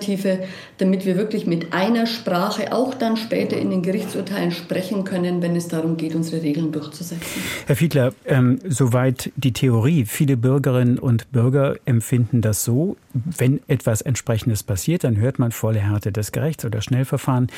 [0.79, 5.57] damit wir wirklich mit einer Sprache auch dann später in den Gerichtsurteilen sprechen können, wenn
[5.57, 7.43] es darum geht, unsere Regeln durchzusetzen.
[7.67, 10.05] Herr Fiedler, ähm, soweit die Theorie.
[10.07, 15.81] Viele Bürgerinnen und Bürger empfinden das so, wenn etwas entsprechendes passiert, dann hört man volle
[15.81, 17.49] Härte des Gerichts oder Schnellverfahren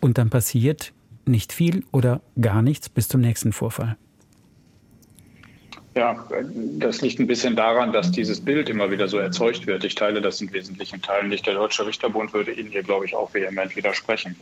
[0.00, 0.92] und dann passiert
[1.24, 3.96] nicht viel oder gar nichts bis zum nächsten Vorfall.
[5.96, 6.26] Ja,
[6.78, 9.82] das liegt ein bisschen daran, dass dieses Bild immer wieder so erzeugt wird.
[9.82, 11.46] Ich teile das in wesentlichen Teilen nicht.
[11.46, 14.36] Der Deutsche Richterbund würde Ihnen hier, glaube ich, auch vehement widersprechen.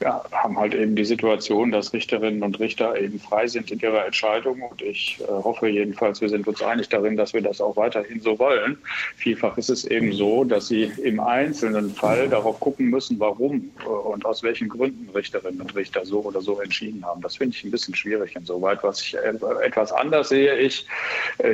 [0.00, 4.04] Wir haben halt eben die Situation, dass Richterinnen und Richter eben frei sind in ihrer
[4.04, 4.62] Entscheidung.
[4.62, 8.20] Und ich äh, hoffe jedenfalls, wir sind uns einig darin, dass wir das auch weiterhin
[8.20, 8.76] so wollen.
[9.16, 13.88] Vielfach ist es eben so, dass sie im einzelnen Fall darauf gucken müssen, warum äh,
[13.88, 17.20] und aus welchen Gründen Richterinnen und Richter so oder so entschieden haben.
[17.22, 18.82] Das finde ich ein bisschen schwierig insoweit.
[18.82, 19.34] Was ich äh,
[19.64, 20.84] etwas anders sehe, ich,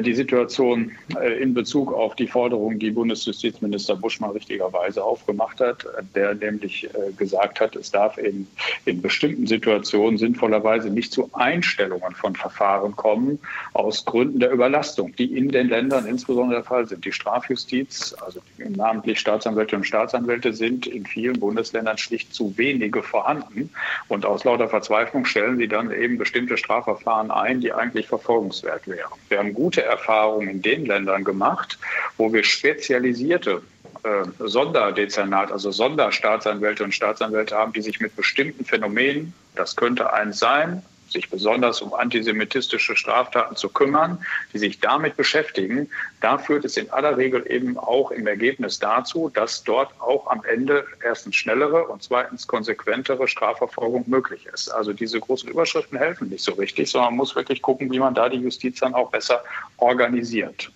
[0.00, 6.34] die Situation äh, in Bezug auf die Forderung, die Bundesjustizminister Buschmann richtigerweise aufgemacht hat, der
[6.34, 8.46] nämlich äh, gesagt hat, es darf in,
[8.84, 13.38] in bestimmten Situationen sinnvollerweise nicht zu Einstellungen von Verfahren kommen,
[13.72, 17.04] aus Gründen der Überlastung, die in den Ländern insbesondere der Fall sind.
[17.04, 23.70] Die Strafjustiz, also namentlich Staatsanwälte und Staatsanwälte, sind in vielen Bundesländern schlicht zu wenige vorhanden.
[24.08, 29.10] Und aus lauter Verzweiflung stellen sie dann eben bestimmte Strafverfahren ein, die eigentlich verfolgungswert wären.
[29.32, 31.78] Wir haben gute Erfahrungen in den Ländern gemacht,
[32.18, 33.62] wo wir spezialisierte
[34.02, 40.38] äh, Sonderdezernat, also Sonderstaatsanwälte und Staatsanwälte haben, die sich mit bestimmten Phänomenen, das könnte eins
[40.38, 40.82] sein,
[41.12, 44.18] sich besonders um antisemitistische Straftaten zu kümmern,
[44.52, 45.88] die sich damit beschäftigen,
[46.20, 50.42] da führt es in aller Regel eben auch im Ergebnis dazu, dass dort auch am
[50.44, 54.68] Ende erstens schnellere und zweitens konsequentere Strafverfolgung möglich ist.
[54.68, 58.14] Also diese großen Überschriften helfen nicht so richtig, sondern man muss wirklich gucken, wie man
[58.14, 59.42] da die Justiz dann auch besser
[59.76, 60.70] organisiert.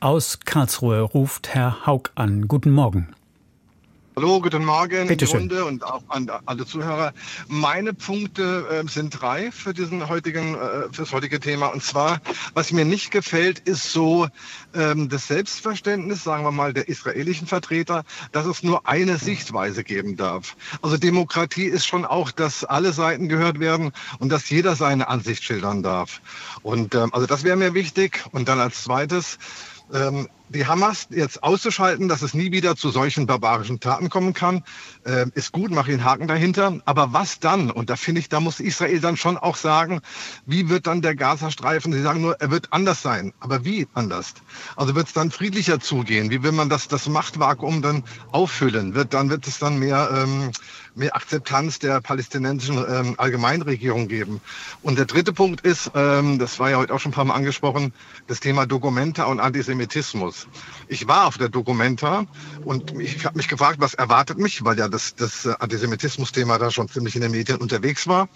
[0.00, 2.48] Aus Karlsruhe ruft Herr Haug an.
[2.48, 3.15] Guten Morgen.
[4.18, 7.12] Hallo, guten Morgen Bitte die Runde und auch an alle Zuhörer.
[7.48, 11.66] Meine Punkte äh, sind drei für diesen heutigen, äh, fürs heutige Thema.
[11.66, 12.22] Und zwar,
[12.54, 14.26] was mir nicht gefällt, ist so
[14.72, 20.16] ähm, das Selbstverständnis, sagen wir mal, der israelischen Vertreter, dass es nur eine Sichtweise geben
[20.16, 20.56] darf.
[20.80, 25.44] Also Demokratie ist schon auch, dass alle Seiten gehört werden und dass jeder seine Ansicht
[25.44, 26.22] schildern darf.
[26.62, 28.24] Und ähm, also das wäre mir wichtig.
[28.32, 29.36] Und dann als zweites,
[30.48, 34.62] die Hamas jetzt auszuschalten, dass es nie wieder zu solchen barbarischen Taten kommen kann,
[35.04, 36.80] äh, ist gut, mache ich einen Haken dahinter.
[36.84, 37.70] Aber was dann?
[37.70, 40.00] Und da finde ich, da muss Israel dann schon auch sagen,
[40.44, 41.92] wie wird dann der Gazastreifen?
[41.92, 43.32] Sie sagen nur, er wird anders sein.
[43.40, 44.34] Aber wie anders?
[44.76, 46.30] Also wird es dann friedlicher zugehen?
[46.30, 48.94] Wie will man das, das Machtvakuum dann auffüllen?
[48.94, 50.52] Wird dann wird es dann mehr ähm,
[50.96, 54.40] mehr Akzeptanz der palästinensischen ähm, Allgemeinregierung geben.
[54.82, 57.34] Und der dritte Punkt ist, ähm, das war ja heute auch schon ein paar Mal
[57.34, 57.92] angesprochen,
[58.26, 60.48] das Thema Dokumenta und Antisemitismus.
[60.88, 62.24] Ich war auf der Dokumenta
[62.64, 66.88] und ich habe mich gefragt, was erwartet mich, weil ja das, das Antisemitismus-Thema da schon
[66.88, 68.28] ziemlich in den Medien unterwegs war.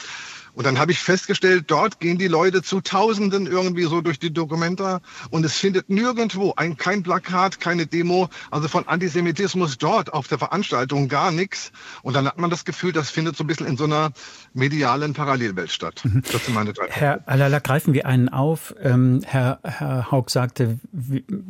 [0.55, 4.33] Und dann habe ich festgestellt, dort gehen die Leute zu Tausenden irgendwie so durch die
[4.33, 10.29] Dokumenta und es findet nirgendwo ein, kein Plakat, keine Demo, also von Antisemitismus dort auf
[10.29, 11.73] der Veranstaltung gar nichts.
[12.03, 14.11] Und dann hat man das Gefühl, das findet so ein bisschen in so einer
[14.55, 16.01] medialen Parallelwelt statt.
[16.05, 16.23] Mhm.
[16.31, 18.75] Das sind meine drei Herr Alala, greifen wir einen auf.
[18.83, 20.79] Ähm, Herr, Herr Haug sagte,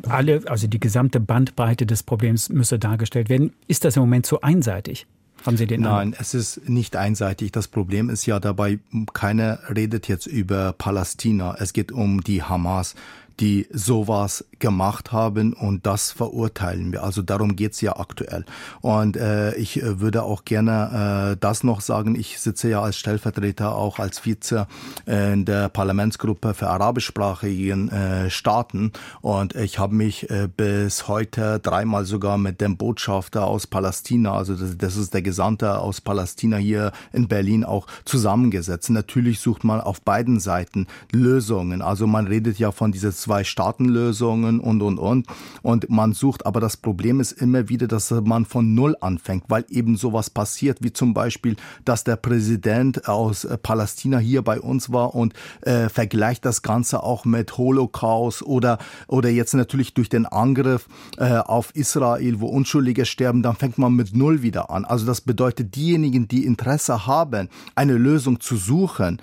[0.09, 3.53] alle, also die gesamte Bandbreite des Problems müsse dargestellt werden.
[3.67, 5.07] Ist das im Moment so einseitig?
[5.47, 5.81] Haben Sie den?
[5.81, 7.53] Nein, es ist nicht einseitig.
[7.53, 8.79] Das Problem ist ja dabei,
[9.13, 11.57] keiner redet jetzt über Palästina.
[11.59, 12.95] Es geht um die Hamas
[13.39, 17.03] die sowas gemacht haben und das verurteilen wir.
[17.03, 18.45] Also darum geht's ja aktuell.
[18.81, 22.15] Und äh, ich äh, würde auch gerne äh, das noch sagen.
[22.15, 24.67] Ich sitze ja als Stellvertreter auch als Vize
[25.07, 32.05] in der Parlamentsgruppe für arabischsprachigen äh, Staaten und ich habe mich äh, bis heute dreimal
[32.05, 36.93] sogar mit dem Botschafter aus Palästina, also das, das ist der Gesandte aus Palästina hier
[37.13, 38.91] in Berlin auch zusammengesetzt.
[38.91, 41.83] Natürlich sucht man auf beiden Seiten Lösungen.
[41.83, 45.27] Also man redet ja von dieser Zwei-Staaten-Lösungen und, und, und.
[45.63, 49.65] Und man sucht, aber das Problem ist immer wieder, dass man von Null anfängt, weil
[49.69, 51.55] eben sowas passiert, wie zum Beispiel,
[51.85, 57.05] dass der Präsident aus äh, Palästina hier bei uns war und äh, vergleicht das Ganze
[57.05, 63.05] auch mit Holocaust oder, oder jetzt natürlich durch den Angriff äh, auf Israel, wo Unschuldige
[63.05, 64.85] sterben, dann fängt man mit Null wieder an.
[64.85, 69.23] Also das bedeutet, diejenigen, die Interesse haben, eine Lösung zu suchen,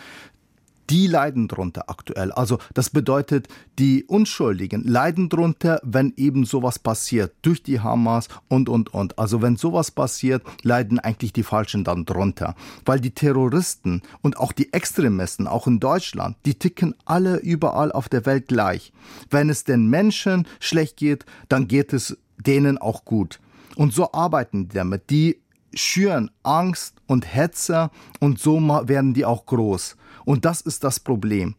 [0.90, 2.32] die leiden drunter aktuell.
[2.32, 8.70] Also das bedeutet, die Unschuldigen leiden drunter, wenn eben sowas passiert durch die Hamas und
[8.70, 9.20] und und.
[9.20, 14.52] Also wenn sowas passiert, leiden eigentlich die Falschen dann drunter, weil die Terroristen und auch
[14.52, 18.94] die Extremisten, auch in Deutschland, die ticken alle überall auf der Welt gleich.
[19.30, 23.40] Wenn es den Menschen schlecht geht, dann geht es denen auch gut.
[23.76, 25.10] Und so arbeiten die damit.
[25.10, 25.42] Die
[25.74, 29.96] schüren Angst und Hetze und so werden die auch groß.
[30.28, 31.56] Und das ist das Problem.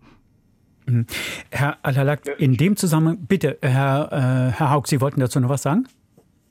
[0.84, 1.06] Mhm.
[1.50, 5.62] Herr Al-Halak, in dem Zusammenhang, bitte, Herr, äh, Herr Haug, Sie wollten dazu noch was
[5.62, 5.88] sagen?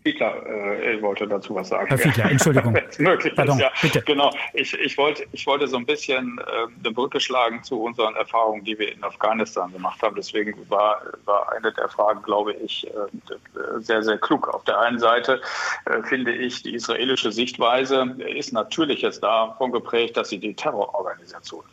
[0.08, 1.88] Fiedler äh, wollte dazu was sagen.
[1.88, 2.74] Herr Fiedler, Entschuldigung.
[2.98, 3.72] möglich Pardon, ist, ja.
[3.82, 4.02] bitte.
[4.04, 4.32] Genau.
[4.54, 8.64] Ich, ich, wollte, ich wollte so ein bisschen äh, eine Brücke schlagen zu unseren Erfahrungen,
[8.64, 10.16] die wir in Afghanistan gemacht haben.
[10.16, 14.48] Deswegen war, war eine der Fragen, glaube ich, äh, sehr, sehr klug.
[14.48, 15.42] Auf der einen Seite
[15.86, 21.64] äh, finde ich, die israelische Sichtweise ist natürlich jetzt davon geprägt, dass sie die Terrororganisation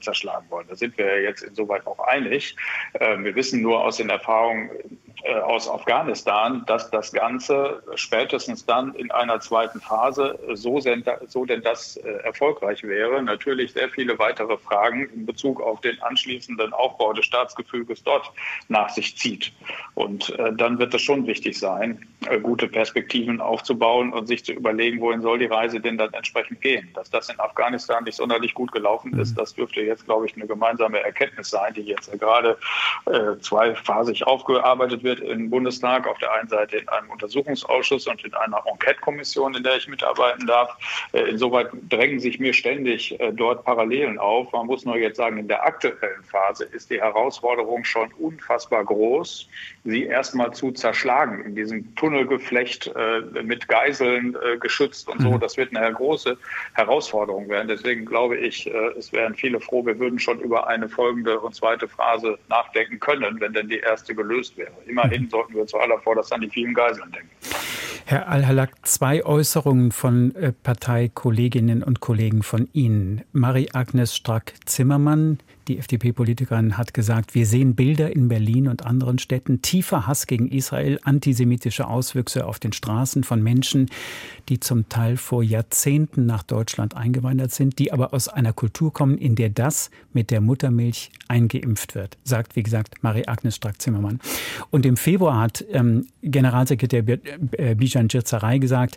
[0.00, 0.66] zerschlagen wollen.
[0.68, 2.56] Da sind wir jetzt insoweit auch einig.
[2.94, 8.94] Äh, wir wissen nur aus den Erfahrungen äh, aus Afghanistan, dass das Ganze spätestens dann
[8.94, 10.80] in einer zweiten Phase, so,
[11.26, 16.00] so denn das äh, erfolgreich wäre, natürlich sehr viele weitere Fragen in Bezug auf den
[16.02, 18.30] anschließenden Aufbau des Staatsgefüges dort
[18.68, 19.52] nach sich zieht.
[19.94, 22.06] Und äh, dann wird es schon wichtig sein,
[22.42, 26.90] gute Perspektiven aufzubauen und sich zu überlegen, wohin soll die Reise denn dann entsprechend gehen.
[26.94, 29.36] Dass das in Afghanistan nicht sonderlich gut gelaufen ist, mhm.
[29.36, 32.58] das dürfte jetzt, glaube ich, eine gemeinsame Erkenntnis sein, die jetzt gerade
[33.40, 38.62] zweiphasig aufgearbeitet wird im Bundestag, auf der einen Seite in einem Untersuchungsausschuss und in einer
[38.66, 40.76] Enquete-Kommission, in der ich mitarbeiten darf.
[41.12, 44.52] Äh, insoweit drängen sich mir ständig äh, dort Parallelen auf.
[44.52, 49.48] Man muss nur jetzt sagen, in der aktuellen Phase ist die Herausforderung schon unfassbar groß,
[49.84, 55.30] sie erstmal zu zerschlagen in diesem Tunnelgeflecht äh, mit Geiseln geschützt und so.
[55.30, 55.40] Mhm.
[55.40, 56.36] Das wird eine große
[56.74, 57.68] Herausforderung werden.
[57.68, 61.88] Deswegen glaube ich, es wären viele froh, wir würden schon über eine folgende und zweite
[61.88, 64.72] Phase nachdenken können, wenn denn die erste gelöst wäre.
[64.96, 67.28] Immerhin sollten wir zuallervorderst an die vielen Geiseln denken.
[68.06, 73.24] Herr Al-Halak, zwei Äußerungen von äh, Parteikolleginnen und Kollegen von Ihnen.
[73.32, 75.38] Marie-Agnes Strack-Zimmermann,
[75.68, 80.48] die FDP-Politikerin hat gesagt, wir sehen Bilder in Berlin und anderen Städten, tiefer Hass gegen
[80.48, 83.90] Israel, antisemitische Auswüchse auf den Straßen von Menschen,
[84.48, 89.18] die zum Teil vor Jahrzehnten nach Deutschland eingewandert sind, die aber aus einer Kultur kommen,
[89.18, 94.20] in der das mit der Muttermilch eingeimpft wird, sagt, wie gesagt, Marie-Agnes Strack-Zimmermann.
[94.70, 97.02] Und im Februar hat ähm, Generalsekretär
[97.52, 98.96] äh, Bijan Cirzaray gesagt,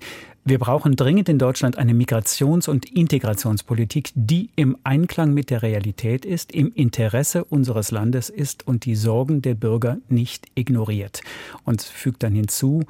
[0.49, 6.25] wir brauchen dringend in Deutschland eine Migrations- und Integrationspolitik, die im Einklang mit der Realität
[6.25, 11.21] ist, im Interesse unseres Landes ist und die Sorgen der Bürger nicht ignoriert.
[11.65, 12.83] Und fügt dann hinzu,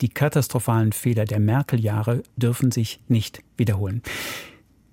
[0.00, 4.02] die katastrophalen Fehler der Merkel-Jahre dürfen sich nicht wiederholen.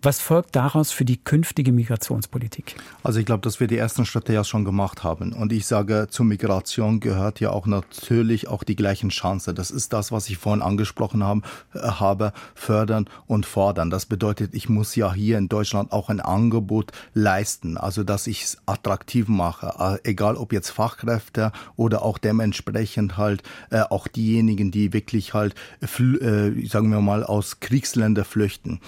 [0.03, 2.75] Was folgt daraus für die künftige Migrationspolitik?
[3.03, 5.31] Also ich glaube, dass wir die ersten Schritte ja schon gemacht haben.
[5.31, 9.53] Und ich sage, zur Migration gehört ja auch natürlich auch die gleichen Chancen.
[9.53, 11.41] Das ist das, was ich vorhin angesprochen habe,
[11.75, 13.91] äh, habe fördern und fordern.
[13.91, 18.41] Das bedeutet, ich muss ja hier in Deutschland auch ein Angebot leisten, also dass ich
[18.41, 24.71] es attraktiv mache, äh, egal ob jetzt Fachkräfte oder auch dementsprechend halt äh, auch diejenigen,
[24.71, 28.79] die wirklich halt, sagen wir mal, aus Kriegsländern flüchten.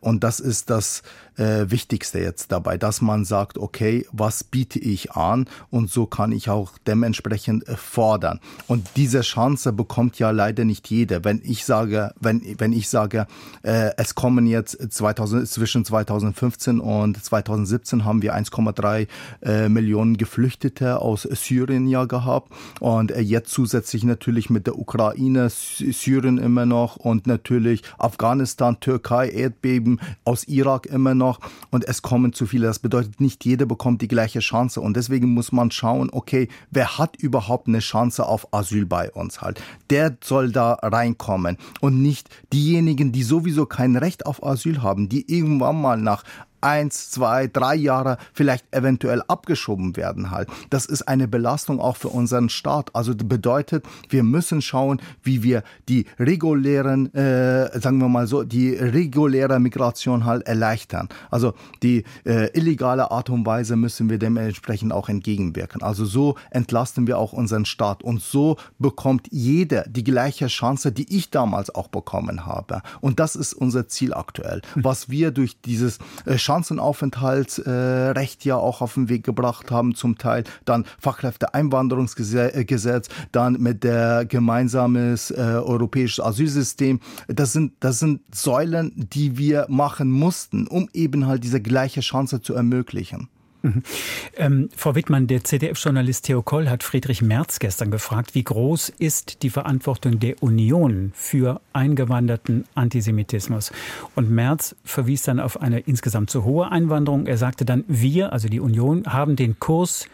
[0.00, 1.02] Und das ist das
[1.38, 6.32] äh, Wichtigste jetzt dabei, dass man sagt, okay, was biete ich an und so kann
[6.32, 8.40] ich auch dementsprechend äh, fordern.
[8.66, 11.24] Und diese Chance bekommt ja leider nicht jeder.
[11.24, 13.26] Wenn ich sage, wenn, wenn ich sage,
[13.62, 19.06] äh, es kommen jetzt 2000, zwischen 2015 und 2017 haben wir 1,3
[19.42, 25.48] äh, Millionen Geflüchtete aus Syrien ja gehabt und äh, jetzt zusätzlich natürlich mit der Ukraine,
[25.50, 32.34] Syrien immer noch und natürlich Afghanistan, Türkei, Erdbeben, aus Irak immer noch und es kommen
[32.34, 32.66] zu viele.
[32.66, 36.98] Das bedeutet, nicht jeder bekommt die gleiche Chance und deswegen muss man schauen, okay, wer
[36.98, 39.62] hat überhaupt eine Chance auf Asyl bei uns halt?
[39.88, 45.32] Der soll da reinkommen und nicht diejenigen, die sowieso kein Recht auf Asyl haben, die
[45.32, 46.24] irgendwann mal nach
[46.60, 50.48] eins, zwei, drei Jahre vielleicht eventuell abgeschoben werden halt.
[50.70, 52.94] Das ist eine Belastung auch für unseren Staat.
[52.94, 58.74] Also bedeutet, wir müssen schauen, wie wir die regulären, äh, sagen wir mal so, die
[58.74, 61.08] reguläre Migration halt erleichtern.
[61.30, 65.82] Also die äh, illegale Art und Weise müssen wir dementsprechend auch entgegenwirken.
[65.82, 71.16] Also so entlasten wir auch unseren Staat und so bekommt jeder die gleiche Chance, die
[71.16, 72.82] ich damals auch bekommen habe.
[73.00, 78.94] Und das ist unser Ziel aktuell, was wir durch dieses äh, Chancenaufenthaltsrecht ja auch auf
[78.94, 87.00] den Weg gebracht haben, zum Teil dann Fachkräfteeinwanderungsgesetz, dann mit der gemeinsames äh, europäisches Asylsystem.
[87.28, 92.40] Das sind, das sind Säulen, die wir machen mussten, um eben halt diese gleiche Chance
[92.40, 93.28] zu ermöglichen.
[93.62, 93.82] Mhm.
[94.36, 99.42] Ähm, Frau Wittmann, der ZDF-Journalist Theo Koll hat Friedrich Merz gestern gefragt, wie groß ist
[99.42, 103.72] die Verantwortung der Union für eingewanderten Antisemitismus?
[104.14, 107.26] Und Merz verwies dann auf eine insgesamt zu hohe Einwanderung.
[107.26, 110.06] Er sagte dann, wir, also die Union, haben den Kurs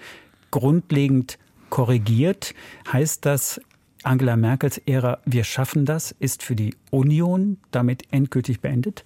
[0.51, 1.39] grundlegend
[1.69, 2.55] korrigiert.
[2.91, 3.61] Heißt das,
[4.05, 9.05] Angela Merkels Ära, wir schaffen das, ist für die Union damit endgültig beendet?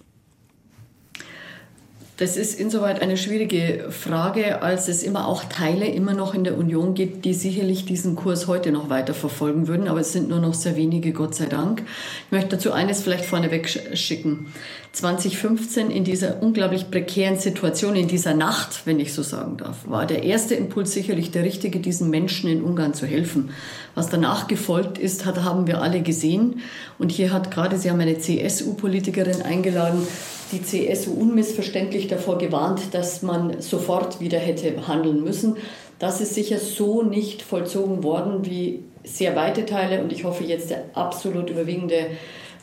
[2.19, 6.57] Das ist insoweit eine schwierige Frage, als es immer auch Teile immer noch in der
[6.57, 9.87] Union gibt, die sicherlich diesen Kurs heute noch weiter verfolgen würden.
[9.87, 11.81] Aber es sind nur noch sehr wenige, Gott sei Dank.
[12.25, 14.47] Ich möchte dazu eines vielleicht vorneweg schicken.
[14.91, 20.05] 2015 in dieser unglaublich prekären Situation, in dieser Nacht, wenn ich so sagen darf, war
[20.05, 23.51] der erste Impuls sicherlich der richtige, diesen Menschen in Ungarn zu helfen.
[23.95, 26.59] Was danach gefolgt ist, hat, haben wir alle gesehen.
[26.97, 30.05] Und hier hat gerade, Sie haben eine CSU-Politikerin eingeladen,
[30.51, 35.57] die CSU unmissverständlich davor gewarnt, dass man sofort wieder hätte handeln müssen.
[35.99, 40.69] Das ist sicher so nicht vollzogen worden, wie sehr weite Teile und ich hoffe jetzt
[40.69, 42.07] der absolut überwiegende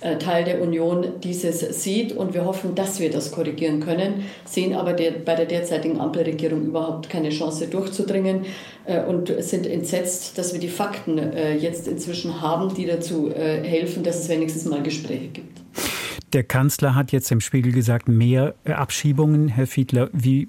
[0.00, 2.12] äh, Teil der Union dieses sieht.
[2.12, 6.66] Und wir hoffen, dass wir das korrigieren können, sehen aber der, bei der derzeitigen Ampelregierung
[6.66, 8.44] überhaupt keine Chance durchzudringen
[8.84, 14.02] äh, und sind entsetzt, dass wir die Fakten äh, jetzt inzwischen haben, die dazu helfen,
[14.02, 15.65] dass es wenigstens mal Gespräche gibt.
[16.36, 19.48] Der Kanzler hat jetzt im Spiegel gesagt, mehr Abschiebungen.
[19.48, 20.48] Herr Fiedler, wie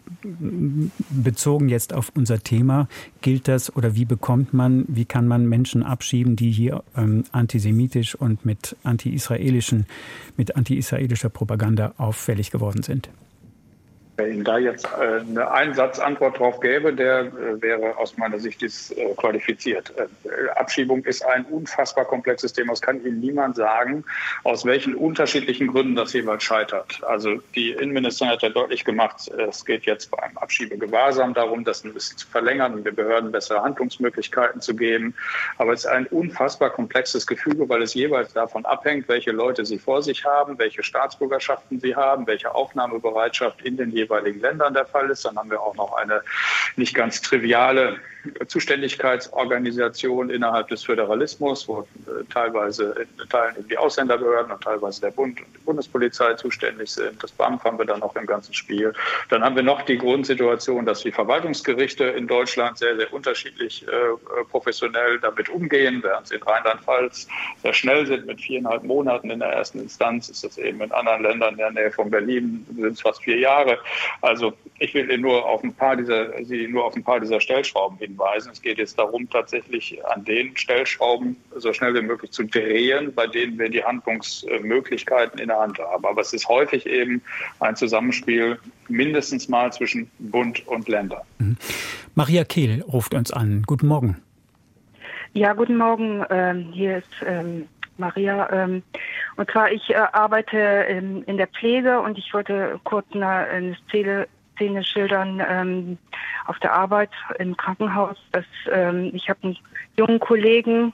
[1.09, 2.89] bezogen jetzt auf unser Thema
[3.21, 8.15] gilt das oder wie bekommt man, wie kann man Menschen abschieben, die hier ähm, antisemitisch
[8.15, 9.85] und mit anti-israelischen,
[10.35, 13.09] mit anti-israelischer Propaganda auffällig geworden sind?
[14.25, 18.63] Ihnen da jetzt äh, eine Einsatzantwort drauf gäbe, der äh, wäre aus meiner Sicht.
[18.63, 18.69] Äh,
[20.55, 22.73] Abschiebung ist ein unfassbar komplexes Thema.
[22.73, 24.03] Es kann Ihnen niemand sagen,
[24.43, 27.03] aus welchen unterschiedlichen Gründen das jeweils scheitert.
[27.03, 31.93] Also die Innenministerin hat ja deutlich gemacht, es geht jetzt beim Abschiebegewahrsam darum, das ein
[31.93, 35.13] bisschen zu verlängern und den Behörden bessere Handlungsmöglichkeiten zu geben.
[35.59, 39.77] Aber es ist ein unfassbar komplexes Gefüge, weil es jeweils davon abhängt, welche Leute sie
[39.77, 44.85] vor sich haben, welche Staatsbürgerschaften sie haben, welche Aufnahmebereitschaft in den jeweiligen jeweiligen Ländern der
[44.85, 45.25] Fall ist.
[45.25, 46.21] Dann haben wir auch noch eine
[46.75, 47.99] nicht ganz triviale
[48.47, 55.11] Zuständigkeitsorganisation innerhalb des Föderalismus, wo äh, teilweise in Teilen eben die Ausländerbehörden und teilweise der
[55.11, 57.21] Bund und die Bundespolizei zuständig sind.
[57.21, 58.93] Das BAMF haben wir dann noch im ganzen Spiel.
[59.29, 63.91] Dann haben wir noch die Grundsituation, dass die Verwaltungsgerichte in Deutschland sehr, sehr unterschiedlich äh,
[64.49, 67.27] professionell damit umgehen, während sie in Rheinland-Pfalz
[67.61, 71.23] sehr schnell sind mit viereinhalb Monaten in der ersten Instanz, ist das eben in anderen
[71.23, 73.79] Ländern in der Nähe von Berlin sind es fast vier Jahre.
[74.21, 77.97] Also ich will nur auf ein paar dieser, Sie nur auf ein paar dieser Stellschrauben
[78.07, 78.51] hinweisen.
[78.51, 83.27] Es geht jetzt darum, tatsächlich an den Stellschrauben so schnell wie möglich zu drehen, bei
[83.27, 86.05] denen wir die Handlungsmöglichkeiten in der Hand haben.
[86.05, 87.21] Aber es ist häufig eben
[87.59, 91.21] ein Zusammenspiel mindestens mal zwischen Bund und Ländern.
[91.39, 91.57] Mhm.
[92.15, 93.63] Maria Kehl ruft uns an.
[93.67, 94.17] Guten Morgen.
[95.33, 96.25] Ja, guten Morgen.
[96.29, 98.49] Ähm, hier ist ähm, Maria.
[98.51, 98.83] Ähm,
[99.35, 103.77] und zwar, ich äh, arbeite in, in, der Pflege und ich wollte kurz eine, eine
[103.87, 104.27] Szene,
[104.57, 105.97] Szene schildern ähm,
[106.45, 108.17] auf der Arbeit im Krankenhaus.
[108.31, 109.57] Dass, ähm, ich habe einen
[109.97, 110.93] jungen Kollegen,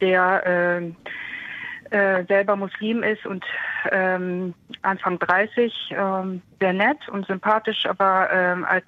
[0.00, 3.44] der äh, äh, selber Muslim ist und
[3.90, 8.84] ähm, Anfang 30, ähm, sehr nett und sympathisch, aber ähm, als,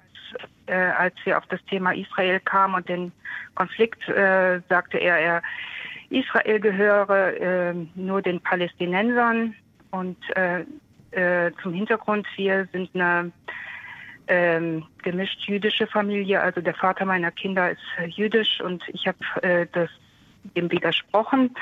[0.67, 3.11] äh, als wir auf das Thema Israel kamen und den
[3.55, 5.41] Konflikt, äh, sagte er, er
[6.09, 9.55] Israel gehöre äh, nur den Palästinensern
[9.91, 10.63] und äh,
[11.11, 13.31] äh, zum Hintergrund, wir sind eine
[14.27, 16.41] ähm, gemischt jüdische Familie.
[16.41, 19.89] Also der Vater meiner Kinder ist äh, jüdisch und ich habe äh, das
[20.55, 21.55] dem widersprochen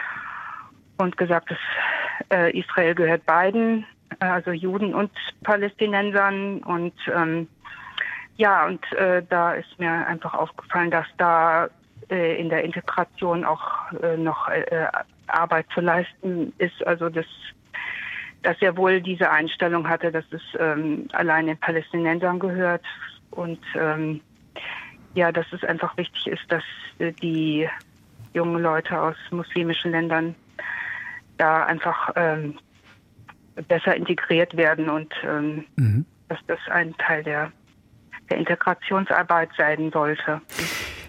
[0.97, 1.57] und gesagt, dass
[2.31, 3.85] äh, Israel gehört beiden,
[4.19, 5.11] äh, also Juden und
[5.43, 7.47] Palästinensern und ähm,
[8.37, 11.69] ja, und äh, da ist mir einfach aufgefallen, dass da
[12.09, 14.49] äh, in der Integration auch noch
[15.27, 16.85] Arbeit zu leisten ist.
[16.87, 17.25] Also das
[18.43, 22.83] dass er wohl diese Einstellung hatte, dass es ähm, allein den Palästinensern gehört
[23.31, 24.21] und ähm,
[25.13, 26.63] ja, dass es einfach wichtig ist, dass
[26.99, 27.67] äh, die
[28.33, 30.35] jungen Leute aus muslimischen Ländern
[31.37, 32.57] da einfach ähm,
[33.67, 36.05] besser integriert werden und ähm, mhm.
[36.29, 37.51] dass das ein Teil der,
[38.29, 40.41] der Integrationsarbeit sein sollte.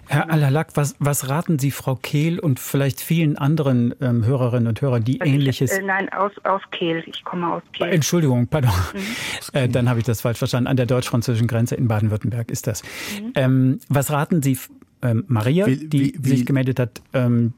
[0.08, 4.80] Herr Alalak, was, was raten Sie Frau Kehl und vielleicht vielen anderen ähm, Hörerinnen und
[4.80, 5.72] Hörern, die also ähnliches.
[5.72, 7.02] Ich, äh, nein, aus, aus Kehl.
[7.06, 7.88] Ich komme aus Kehl.
[7.88, 8.72] Entschuldigung, pardon.
[8.92, 9.00] Mhm.
[9.54, 10.66] Äh, dann habe ich das falsch verstanden.
[10.66, 12.82] An der deutsch-französischen Grenze in Baden-Württemberg ist das.
[12.82, 13.32] Mhm.
[13.34, 14.56] Ähm, was raten Sie
[15.02, 17.52] ähm, Maria, wie, die wie, sich gemeldet hat, ähm,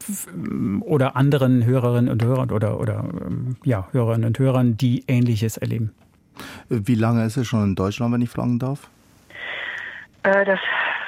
[0.80, 5.92] oder anderen Hörerinnen und Hörern oder, oder ähm, ja, Hörerinnen und Hörern, die Ähnliches erleben?
[6.68, 8.88] Wie lange ist es schon in Deutschland, wenn ich fragen darf?
[10.24, 10.58] Äh, das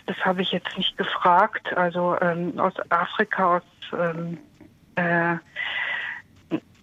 [0.07, 1.77] das habe ich jetzt nicht gefragt.
[1.77, 4.39] Also ähm, aus Afrika, aus ähm,
[4.97, 5.37] äh,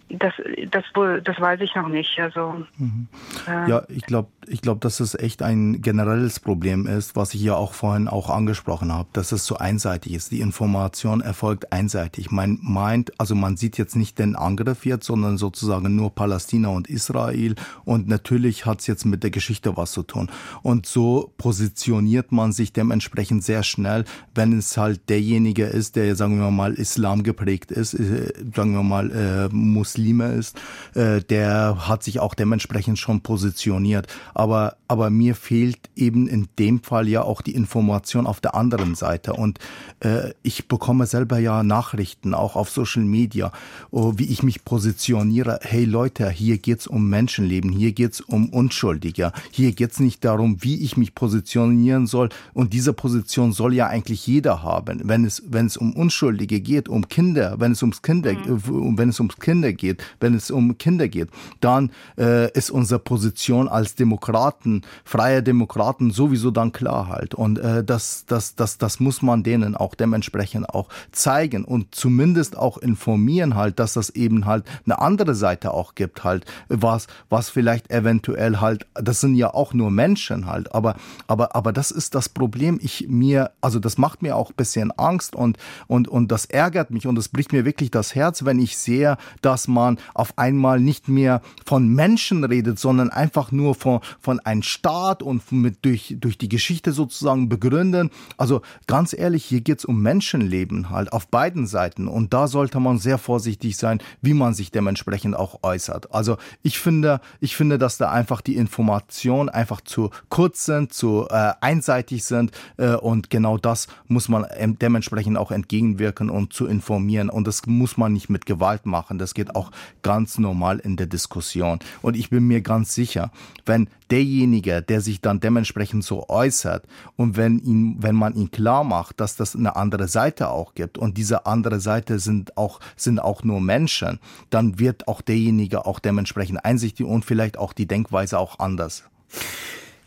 [0.09, 0.34] das,
[0.69, 0.84] das,
[1.24, 2.19] das weiß ich noch nicht.
[2.19, 3.07] Also, mhm.
[3.47, 7.41] äh, ja, ich glaube, ich glaube, dass es echt ein generelles Problem ist, was ich
[7.41, 10.31] ja auch vorhin auch angesprochen habe, dass es so einseitig ist.
[10.31, 12.31] Die Information erfolgt einseitig.
[12.31, 16.89] Man meint, also man sieht jetzt nicht den Angriff jetzt, sondern sozusagen nur Palästina und
[16.89, 17.55] Israel.
[17.85, 20.29] Und natürlich hat es jetzt mit der Geschichte was zu tun.
[20.61, 26.39] Und so positioniert man sich dementsprechend sehr schnell, wenn es halt derjenige ist, der, sagen
[26.39, 30.59] wir mal, Islam geprägt ist, äh, sagen wir mal, äh, Muslime ist,
[30.95, 36.81] äh, der hat sich auch dementsprechend schon positioniert aber, aber mir fehlt eben in dem
[36.81, 39.34] Fall ja auch die Information auf der anderen Seite.
[39.34, 39.59] Und
[39.99, 43.51] äh, ich bekomme selber ja Nachrichten, auch auf Social Media,
[43.91, 45.59] oh, wie ich mich positioniere.
[45.61, 50.84] Hey Leute, hier geht's um Menschenleben, hier geht's um Unschuldige, hier geht's nicht darum, wie
[50.84, 52.29] ich mich positionieren soll.
[52.53, 55.01] Und diese Position soll ja eigentlich jeder haben.
[55.03, 58.97] Wenn es, wenn es um Unschuldige geht, um Kinder, wenn es ums Kinder, mhm.
[58.97, 61.29] wenn es ums Kinder geht, wenn es um Kinder geht,
[61.59, 67.36] dann äh, ist unsere Position als Demokratie Demokraten, freie Demokraten sowieso dann klar halt.
[67.36, 72.57] Und äh, das, das, das, das muss man denen auch dementsprechend auch zeigen und zumindest
[72.57, 77.49] auch informieren halt, dass das eben halt eine andere Seite auch gibt halt, was, was
[77.49, 80.95] vielleicht eventuell halt, das sind ja auch nur Menschen halt, aber,
[81.28, 82.80] aber, aber das ist das Problem.
[82.82, 85.57] Ich mir, also das macht mir auch ein bisschen Angst und,
[85.88, 89.17] und, und das ärgert mich und es bricht mir wirklich das Herz, wenn ich sehe,
[89.41, 94.64] dass man auf einmal nicht mehr von Menschen redet, sondern einfach nur von, von einem
[94.64, 98.09] Staat und mit durch, durch die Geschichte sozusagen begründen.
[98.38, 102.07] Also ganz ehrlich, hier geht es um Menschenleben halt auf beiden Seiten.
[102.07, 106.14] Und da sollte man sehr vorsichtig sein, wie man sich dementsprechend auch äußert.
[106.14, 111.28] Also ich finde, ich finde, dass da einfach die Informationen einfach zu kurz sind, zu
[111.30, 112.51] äh, einseitig sind.
[112.78, 117.30] Äh, und genau das muss man dementsprechend auch entgegenwirken und zu informieren.
[117.30, 119.18] Und das muss man nicht mit Gewalt machen.
[119.18, 121.80] Das geht auch ganz normal in der Diskussion.
[122.01, 123.32] Und ich bin mir ganz sicher,
[123.66, 126.86] wenn derjenige, der sich dann dementsprechend so äußert
[127.16, 130.99] und wenn ihn, wenn man ihn klar macht, dass das eine andere Seite auch gibt
[130.99, 134.20] und diese andere Seite sind auch, sind auch nur Menschen,
[134.51, 139.03] dann wird auch derjenige auch dementsprechend einsichtig und vielleicht auch die Denkweise auch anders.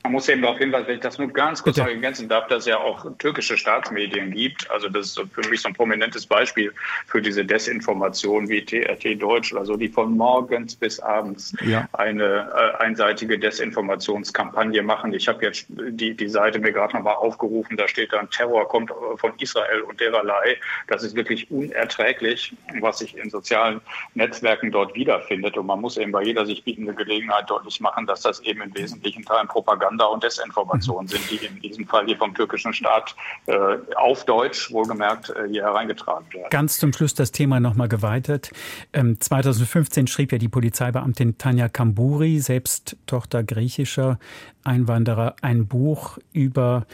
[0.07, 2.61] Man muss eben darauf hinweisen, wenn ich das nur ganz kurz noch ergänzen darf, dass
[2.61, 4.71] es ja auch türkische Staatsmedien gibt.
[4.71, 6.73] Also das ist für mich so ein prominentes Beispiel
[7.09, 11.89] für diese Desinformation wie TRT Deutsch oder so, die von morgens bis abends ja.
[11.95, 15.13] eine äh, einseitige Desinformationskampagne machen.
[15.13, 18.93] Ich habe jetzt die, die Seite mir gerade nochmal aufgerufen, da steht dann, Terror kommt
[19.17, 20.57] von Israel und dererlei.
[20.87, 23.81] Das ist wirklich unerträglich, was sich in sozialen
[24.15, 25.57] Netzwerken dort wiederfindet.
[25.57, 28.73] Und man muss eben bei jeder sich bietende Gelegenheit deutlich machen, dass das eben in
[28.73, 33.15] wesentlichen Teilen Propaganda Propaganda und Desinformation sind, die in diesem Fall hier vom türkischen Staat
[33.47, 33.55] äh,
[33.97, 36.51] auf Deutsch wohlgemerkt äh, hier hereingetragen werden.
[36.51, 38.51] Ganz zum Schluss das Thema nochmal geweitet.
[38.93, 44.19] Ähm, 2015 schrieb ja die Polizeibeamtin Tanja Kamburi, selbst Tochter griechischer
[44.65, 46.87] Einwanderer, ein Buch über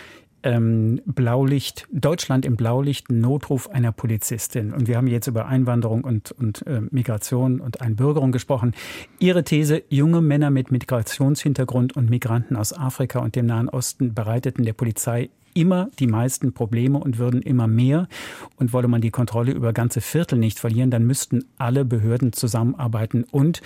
[0.42, 4.72] ähm, Blaulicht, Deutschland im Blaulicht, Notruf einer Polizistin.
[4.72, 8.74] Und wir haben jetzt über Einwanderung und, und äh, Migration und Einbürgerung gesprochen.
[9.18, 14.64] Ihre These, junge Männer mit Migrationshintergrund und Migranten aus Afrika und dem Nahen Osten bereiteten
[14.64, 18.08] der Polizei immer die meisten Probleme und würden immer mehr.
[18.56, 23.24] Und wolle man die Kontrolle über ganze Viertel nicht verlieren, dann müssten alle Behörden zusammenarbeiten
[23.24, 23.62] und,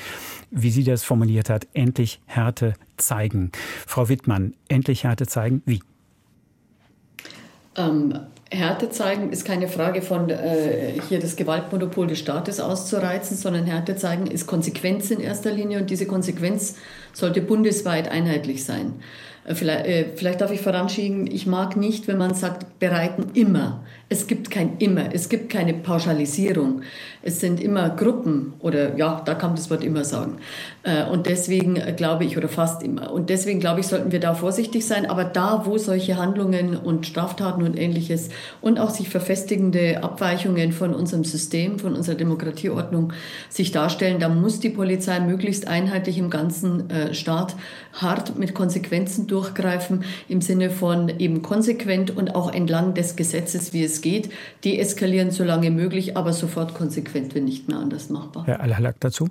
[0.50, 3.52] wie sie das formuliert hat, endlich Härte zeigen.
[3.86, 5.62] Frau Wittmann, endlich Härte zeigen?
[5.64, 5.80] Wie?
[7.76, 8.18] Ähm,
[8.50, 13.96] Härte zeigen ist keine Frage von äh, hier das Gewaltmonopol des Staates auszureizen, sondern Härte
[13.96, 16.76] zeigen ist Konsequenz in erster Linie und diese Konsequenz
[17.12, 18.94] sollte bundesweit einheitlich sein.
[19.46, 23.82] Äh, vielleicht, äh, vielleicht darf ich voranschieben, ich mag nicht, wenn man sagt, bereiten immer.
[24.08, 26.82] Es gibt kein immer, es gibt keine Pauschalisierung.
[27.22, 30.38] Es sind immer Gruppen oder ja, da kann man das Wort immer sagen.
[30.84, 34.34] Äh, und deswegen glaube ich, oder fast immer, und deswegen glaube ich, sollten wir da
[34.34, 35.06] vorsichtig sein.
[35.06, 38.28] Aber da, wo solche Handlungen und Straftaten und ähnliches
[38.60, 43.12] und auch sich verfestigende Abweichungen von unserem System, von unserer Demokratieordnung
[43.48, 47.56] sich darstellen, da muss die Polizei möglichst einheitlich im ganzen Staat
[47.92, 53.84] hart mit Konsequenzen durchgreifen, im Sinne von eben konsequent und auch entlang des Gesetzes, wie
[53.84, 54.30] es geht,
[54.64, 58.46] deeskalieren so lange möglich, aber sofort konsequent, wenn nicht mehr anders machbar.
[58.46, 59.28] Herr Al-Halak dazu?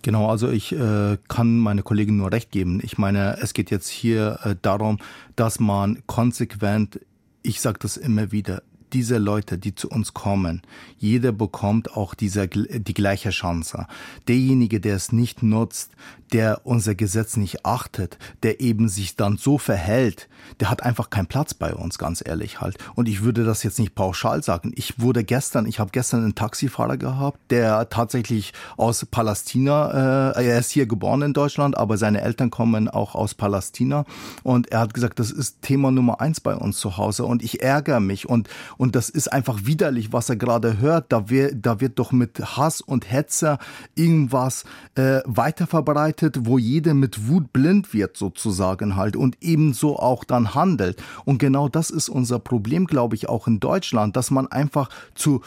[0.00, 2.80] Genau, also ich äh, kann meine Kollegin nur recht geben.
[2.82, 4.98] Ich meine, es geht jetzt hier äh, darum,
[5.36, 6.98] dass man konsequent,
[7.42, 8.62] ich sage das immer wieder,
[8.92, 10.62] diese Leute, die zu uns kommen,
[10.98, 13.86] jeder bekommt auch diese, die gleiche Chance.
[14.28, 15.92] Derjenige, der es nicht nutzt,
[16.32, 20.28] der unser Gesetz nicht achtet, der eben sich dann so verhält,
[20.60, 22.78] der hat einfach keinen Platz bei uns, ganz ehrlich halt.
[22.94, 24.72] Und ich würde das jetzt nicht pauschal sagen.
[24.74, 30.58] Ich wurde gestern, ich habe gestern einen Taxifahrer gehabt, der tatsächlich aus Palästina, äh, er
[30.58, 34.04] ist hier geboren in Deutschland, aber seine Eltern kommen auch aus Palästina.
[34.42, 37.24] Und er hat gesagt, das ist Thema Nummer eins bei uns zu Hause.
[37.24, 38.28] Und ich ärgere mich.
[38.28, 38.48] Und,
[38.78, 41.12] und das ist einfach widerlich, was er gerade hört.
[41.12, 43.58] Da, wär, da wird doch mit Hass und Hetze
[43.94, 44.64] irgendwas
[44.94, 50.54] äh, weiterverbreitet arbeitet, wo jeder mit Wut blind wird sozusagen halt und ebenso auch dann
[50.54, 51.02] handelt.
[51.24, 55.42] Und genau das ist unser Problem, glaube ich, auch in Deutschland, dass man einfach zu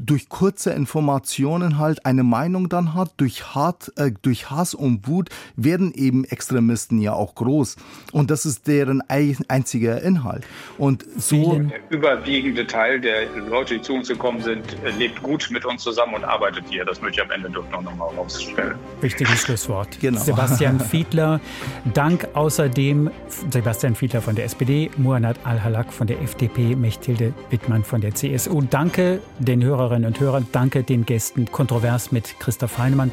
[0.00, 5.28] durch kurze Informationen halt eine Meinung dann hat, durch, hart, äh, durch Hass und Wut
[5.56, 7.76] werden eben Extremisten ja auch groß.
[8.12, 10.44] Und das ist deren einziger Inhalt.
[10.78, 11.58] Und so.
[11.58, 16.14] Der überwiegende Teil der Leute, die zu uns gekommen sind, lebt gut mit uns zusammen
[16.14, 16.84] und arbeitet hier.
[16.84, 18.76] Das möchte ich am Ende doch noch mal rausstellen.
[19.00, 20.00] Wichtiges Schlusswort.
[20.00, 20.20] Genau.
[20.20, 21.40] Sebastian Fiedler.
[21.94, 23.10] Dank außerdem
[23.50, 28.62] Sebastian Fiedler von der SPD, Muannad Al-Halak von der FDP, Mechthilde Wittmann von der CSU.
[28.62, 30.46] Danke den Hörern Hörerinnen und Hörern.
[30.52, 31.50] Danke den Gästen.
[31.50, 33.10] Kontrovers mit Christoph Heinemann.